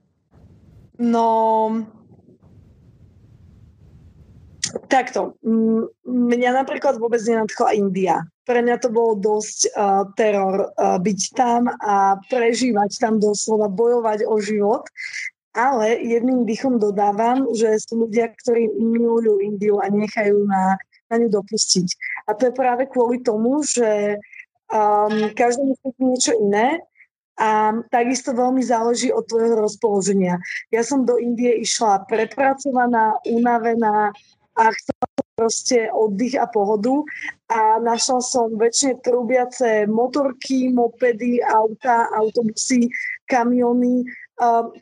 No, 0.98 1.30
takto. 4.94 5.34
Mňa 6.06 6.62
napríklad 6.62 7.02
vôbec 7.02 7.26
nenadchla 7.26 7.74
India 7.74 8.22
pre 8.44 8.60
mňa 8.60 8.76
to 8.84 8.90
bolo 8.92 9.16
dosť 9.16 9.72
uh, 9.72 10.04
teror 10.20 10.76
uh, 10.76 11.00
byť 11.00 11.22
tam 11.36 11.72
a 11.80 12.20
prežívať 12.28 13.00
tam 13.00 13.20
doslova, 13.20 13.72
bojovať 13.72 14.28
o 14.28 14.36
život. 14.40 14.84
Ale 15.54 16.02
jedným 16.02 16.50
dýchom 16.50 16.82
dodávam, 16.82 17.46
že 17.54 17.78
sú 17.78 18.10
ľudia, 18.10 18.34
ktorí 18.34 18.74
milujú 18.74 19.38
Indiu 19.38 19.78
a 19.80 19.88
nechajú 19.88 20.50
na, 20.50 20.82
na 21.14 21.16
ňu 21.22 21.30
dopustiť. 21.30 21.88
A 22.26 22.34
to 22.34 22.50
je 22.50 22.58
práve 22.58 22.90
kvôli 22.90 23.22
tomu, 23.22 23.62
že 23.62 24.18
um, 24.74 25.30
každému 25.38 25.78
je 25.78 25.92
niečo 26.02 26.34
iné 26.42 26.82
a 27.38 27.70
takisto 27.94 28.34
veľmi 28.34 28.66
záleží 28.66 29.14
od 29.14 29.30
tvojho 29.30 29.62
rozpoloženia. 29.62 30.42
Ja 30.74 30.82
som 30.82 31.06
do 31.06 31.22
Indie 31.22 31.62
išla 31.62 32.10
prepracovaná, 32.10 33.22
unavená, 33.30 34.10
a 34.54 34.70
chcela 34.70 35.06
som 35.18 35.28
proste 35.34 35.78
oddych 35.90 36.38
a 36.38 36.46
pohodu 36.46 37.02
a 37.50 37.82
našla 37.82 38.22
som 38.22 38.54
väčšine 38.54 39.02
trúbiace 39.02 39.90
motorky, 39.90 40.70
mopedy, 40.70 41.42
auta, 41.42 42.06
autobusy, 42.14 42.90
kamiony, 43.26 44.06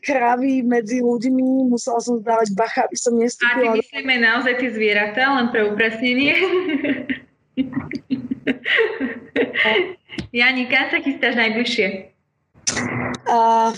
kravy 0.03 0.63
medzi 0.63 0.99
ľuďmi, 1.03 1.71
musela 1.71 1.99
som 1.99 2.19
zdávať 2.19 2.55
bacha, 2.55 2.88
aby 2.88 2.97
som 2.99 3.15
nestúpila. 3.15 3.75
A 3.75 3.79
ty 3.79 3.84
myslíme 3.84 4.15
naozaj 4.19 4.53
tie 4.60 4.69
zvieratá, 4.71 5.31
len 5.36 5.51
pre 5.51 5.67
upresnenie? 5.67 6.36
Jani, 10.31 10.63
kam 10.71 10.88
sa 10.88 10.99
chystáš 11.03 11.36
najbližšie? 11.36 11.88
Uh, 13.27 13.75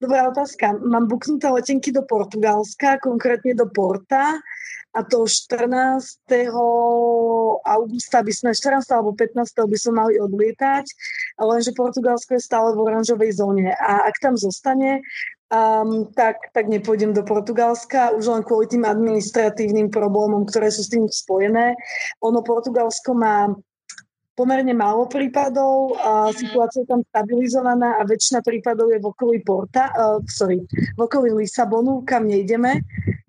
dobrá 0.00 0.28
otázka. 0.28 0.76
Mám 0.84 1.08
buknuté 1.08 1.48
letenky 1.48 1.88
do 1.92 2.04
Portugalska, 2.04 3.00
konkrétne 3.00 3.56
do 3.56 3.66
Porta 3.72 4.40
a 4.92 5.00
to 5.08 5.24
14. 5.24 6.20
augusta 7.64 8.18
by 8.20 8.32
sme, 8.32 8.50
14. 8.52 8.84
alebo 8.92 9.16
15. 9.16 9.56
by 9.56 9.76
sme 9.80 9.92
mali 9.96 10.14
odlietať, 10.20 10.84
lenže 11.40 11.72
Portugalsko 11.72 12.36
je 12.36 12.44
stále 12.44 12.76
v 12.76 12.82
oranžovej 12.84 13.32
zóne 13.40 13.72
a 13.72 14.04
ak 14.04 14.20
tam 14.20 14.36
zostane, 14.36 15.00
um, 15.52 16.08
tak, 16.12 16.52
tak 16.52 16.68
nepôjdem 16.68 17.16
do 17.16 17.24
Portugalska, 17.24 18.12
už 18.16 18.24
len 18.32 18.42
kvôli 18.44 18.68
tým 18.68 18.84
administratívnym 18.84 19.88
problémom, 19.88 20.44
ktoré 20.48 20.72
sú 20.72 20.84
s 20.84 20.92
tým 20.92 21.08
spojené. 21.08 21.76
Ono 22.24 22.40
Portugalsko 22.44 23.16
má 23.16 23.48
pomerne 24.32 24.72
málo 24.72 25.04
prípadov, 25.08 25.96
a 26.00 26.32
situácia 26.32 26.82
je 26.82 26.88
tam 26.88 27.04
stabilizovaná 27.04 28.00
a 28.00 28.02
väčšina 28.08 28.40
prípadov 28.40 28.88
je 28.92 28.98
v 28.98 29.06
okolí 29.06 29.38
Porta, 29.44 29.92
uh, 29.92 30.18
sorry, 30.24 30.64
v 30.68 31.00
okolí 31.00 31.32
Lisabonu, 31.36 32.00
kam 32.04 32.28
nejdeme. 32.28 32.80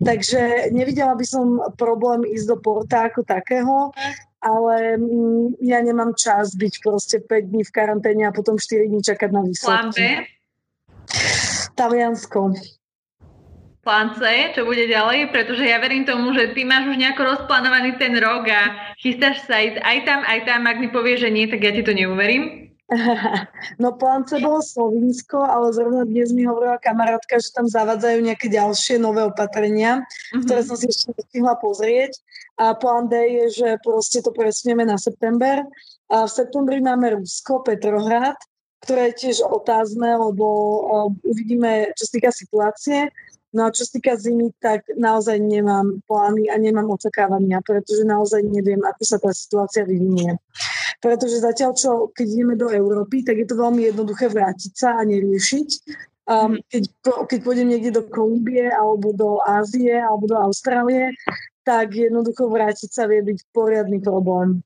Takže 0.03 0.71
nevidela 0.75 1.15
by 1.15 1.25
som 1.27 1.59
problém 1.75 2.27
ísť 2.27 2.45
do 2.47 2.57
Porta 2.59 3.07
ako 3.07 3.23
takého, 3.23 3.91
ale 4.43 4.99
mm, 4.99 5.63
ja 5.63 5.79
nemám 5.79 6.11
čas 6.15 6.55
byť 6.55 6.73
proste 6.83 7.17
5 7.23 7.51
dní 7.51 7.63
v 7.63 7.71
karanténe 7.71 8.23
a 8.27 8.35
potom 8.35 8.59
4 8.59 8.91
dní 8.91 8.99
čakať 8.99 9.29
na 9.31 9.41
výsledky. 9.43 10.27
Taliansko 11.75 12.53
plán 13.83 14.15
C, 14.15 14.55
čo 14.55 14.63
bude 14.63 14.87
ďalej, 14.87 15.29
pretože 15.35 15.67
ja 15.67 15.77
verím 15.77 16.07
tomu, 16.07 16.31
že 16.31 16.55
ty 16.55 16.63
máš 16.63 16.87
už 16.87 16.97
nejako 16.97 17.35
rozplánovaný 17.35 17.99
ten 17.99 18.15
rok 18.15 18.47
a 18.47 18.95
chystáš 18.95 19.43
sa 19.43 19.59
ísť 19.59 19.83
aj 19.83 19.97
tam, 20.07 20.19
aj 20.23 20.39
tam, 20.47 20.61
ak 20.65 20.77
mi 20.79 20.87
povieš, 20.87 21.27
že 21.27 21.29
nie, 21.35 21.45
tak 21.51 21.61
ja 21.61 21.75
ti 21.75 21.83
to 21.83 21.91
neuverím. 21.91 22.63
No 23.81 23.95
plán 23.95 24.27
C 24.27 24.37
bolo 24.37 24.61
Slovinsko, 24.61 25.39
ale 25.39 25.73
zrovna 25.73 26.03
dnes 26.05 26.29
mi 26.35 26.45
hovorila 26.45 26.77
kamarátka, 26.77 27.39
že 27.39 27.55
tam 27.55 27.65
zavadzajú 27.65 28.21
nejaké 28.21 28.51
ďalšie 28.51 28.99
nové 28.99 29.23
opatrenia, 29.23 30.03
mm-hmm. 30.03 30.43
ktoré 30.45 30.61
som 30.61 30.75
si 30.77 30.91
ešte 30.91 31.15
nestihla 31.15 31.57
pozrieť. 31.57 32.19
A 32.59 32.77
plán 32.77 33.09
D 33.09 33.17
je, 33.17 33.45
že 33.63 33.69
proste 33.81 34.21
to 34.21 34.29
presunieme 34.29 34.85
na 34.85 34.99
september. 34.99 35.65
A 36.13 36.29
v 36.29 36.31
septembri 36.31 36.77
máme 36.83 37.17
Rusko, 37.17 37.65
Petrohrad, 37.65 38.37
ktoré 38.85 39.09
je 39.09 39.31
tiež 39.31 39.47
otázne, 39.47 40.13
lebo 40.19 40.45
uvidíme, 41.23 41.95
čo 41.97 42.03
sa 42.05 42.11
týka 42.13 42.31
situácie. 42.35 43.09
No 43.53 43.69
a 43.69 43.73
čo 43.73 43.85
sa 43.85 44.01
týka 44.01 44.17
zimy, 44.17 44.49
tak 44.57 44.89
naozaj 44.97 45.37
nemám 45.37 46.01
plány 46.09 46.49
a 46.49 46.57
nemám 46.57 46.89
očakávania, 46.89 47.61
pretože 47.61 48.01
naozaj 48.01 48.41
neviem, 48.49 48.81
ako 48.81 49.03
sa 49.05 49.17
tá 49.21 49.29
situácia 49.29 49.85
vyvinie. 49.85 50.41
Pretože 50.97 51.45
zatiaľ, 51.45 51.77
čo 51.77 52.09
keď 52.09 52.27
ideme 52.33 52.55
do 52.57 52.73
Európy, 52.73 53.21
tak 53.21 53.37
je 53.37 53.47
to 53.47 53.61
veľmi 53.61 53.85
jednoduché 53.93 54.33
vrátiť 54.33 54.73
sa 54.73 54.97
a 54.97 55.05
neriešiť. 55.05 55.69
Um, 56.23 56.57
keď, 56.71 56.83
keď 57.03 57.39
pôjdem 57.43 57.67
niekde 57.67 57.99
do 57.99 58.07
Kolumbie 58.07 58.71
alebo 58.71 59.11
do 59.13 59.43
Ázie 59.43 60.01
alebo 60.01 60.25
do 60.25 60.37
Austrálie, 60.39 61.13
tak 61.67 61.93
jednoducho 61.93 62.47
vrátiť 62.47 62.89
sa 62.89 63.05
vie 63.05 63.21
byť 63.21 63.53
poriadny 63.53 63.99
problém. 63.99 64.63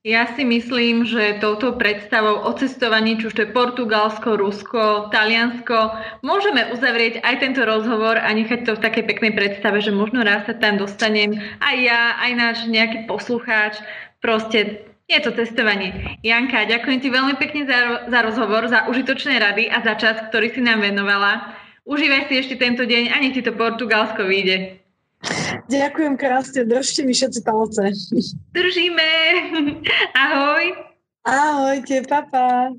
Ja 0.00 0.24
si 0.32 0.48
myslím, 0.48 1.04
že 1.04 1.44
touto 1.44 1.76
predstavou 1.76 2.48
o 2.48 2.56
cestovaní, 2.56 3.20
či 3.20 3.28
už 3.28 3.36
to 3.36 3.44
je 3.44 3.52
Portugalsko, 3.52 4.40
Rusko, 4.40 5.12
Taliansko, 5.12 5.92
môžeme 6.24 6.72
uzavrieť 6.72 7.20
aj 7.20 7.44
tento 7.44 7.60
rozhovor 7.68 8.16
a 8.16 8.32
nechať 8.32 8.64
to 8.64 8.80
v 8.80 8.84
takej 8.88 9.04
peknej 9.04 9.36
predstave, 9.36 9.84
že 9.84 9.92
možno 9.92 10.24
raz 10.24 10.48
sa 10.48 10.56
tam 10.56 10.80
dostanem 10.80 11.36
aj 11.60 11.76
ja, 11.84 12.16
aj 12.16 12.32
náš 12.32 12.58
nejaký 12.64 13.04
poslucháč. 13.04 13.76
Proste 14.24 14.88
je 15.04 15.20
to 15.20 15.36
cestovanie. 15.36 16.16
Janka, 16.24 16.64
ďakujem 16.64 17.04
ti 17.04 17.12
veľmi 17.12 17.36
pekne 17.36 17.68
za, 17.68 18.08
za 18.08 18.18
rozhovor, 18.24 18.72
za 18.72 18.88
užitočné 18.88 19.36
rady 19.36 19.68
a 19.68 19.84
za 19.84 20.00
čas, 20.00 20.16
ktorý 20.32 20.48
si 20.48 20.64
nám 20.64 20.80
venovala. 20.80 21.60
Užívaj 21.84 22.32
si 22.32 22.40
ešte 22.40 22.56
tento 22.56 22.88
deň 22.88 23.12
a 23.12 23.20
nech 23.20 23.36
ti 23.36 23.44
to 23.44 23.52
Portugalsko 23.52 24.24
vyjde. 24.24 24.79
Ďakujem 25.70 26.18
krásne, 26.18 26.66
držte 26.66 27.06
mi 27.06 27.14
všetci 27.14 27.40
palce. 27.46 27.94
Držíme. 28.50 29.08
Ahoj. 30.26 30.64
Ahojte, 31.22 32.02
papa. 32.10 32.74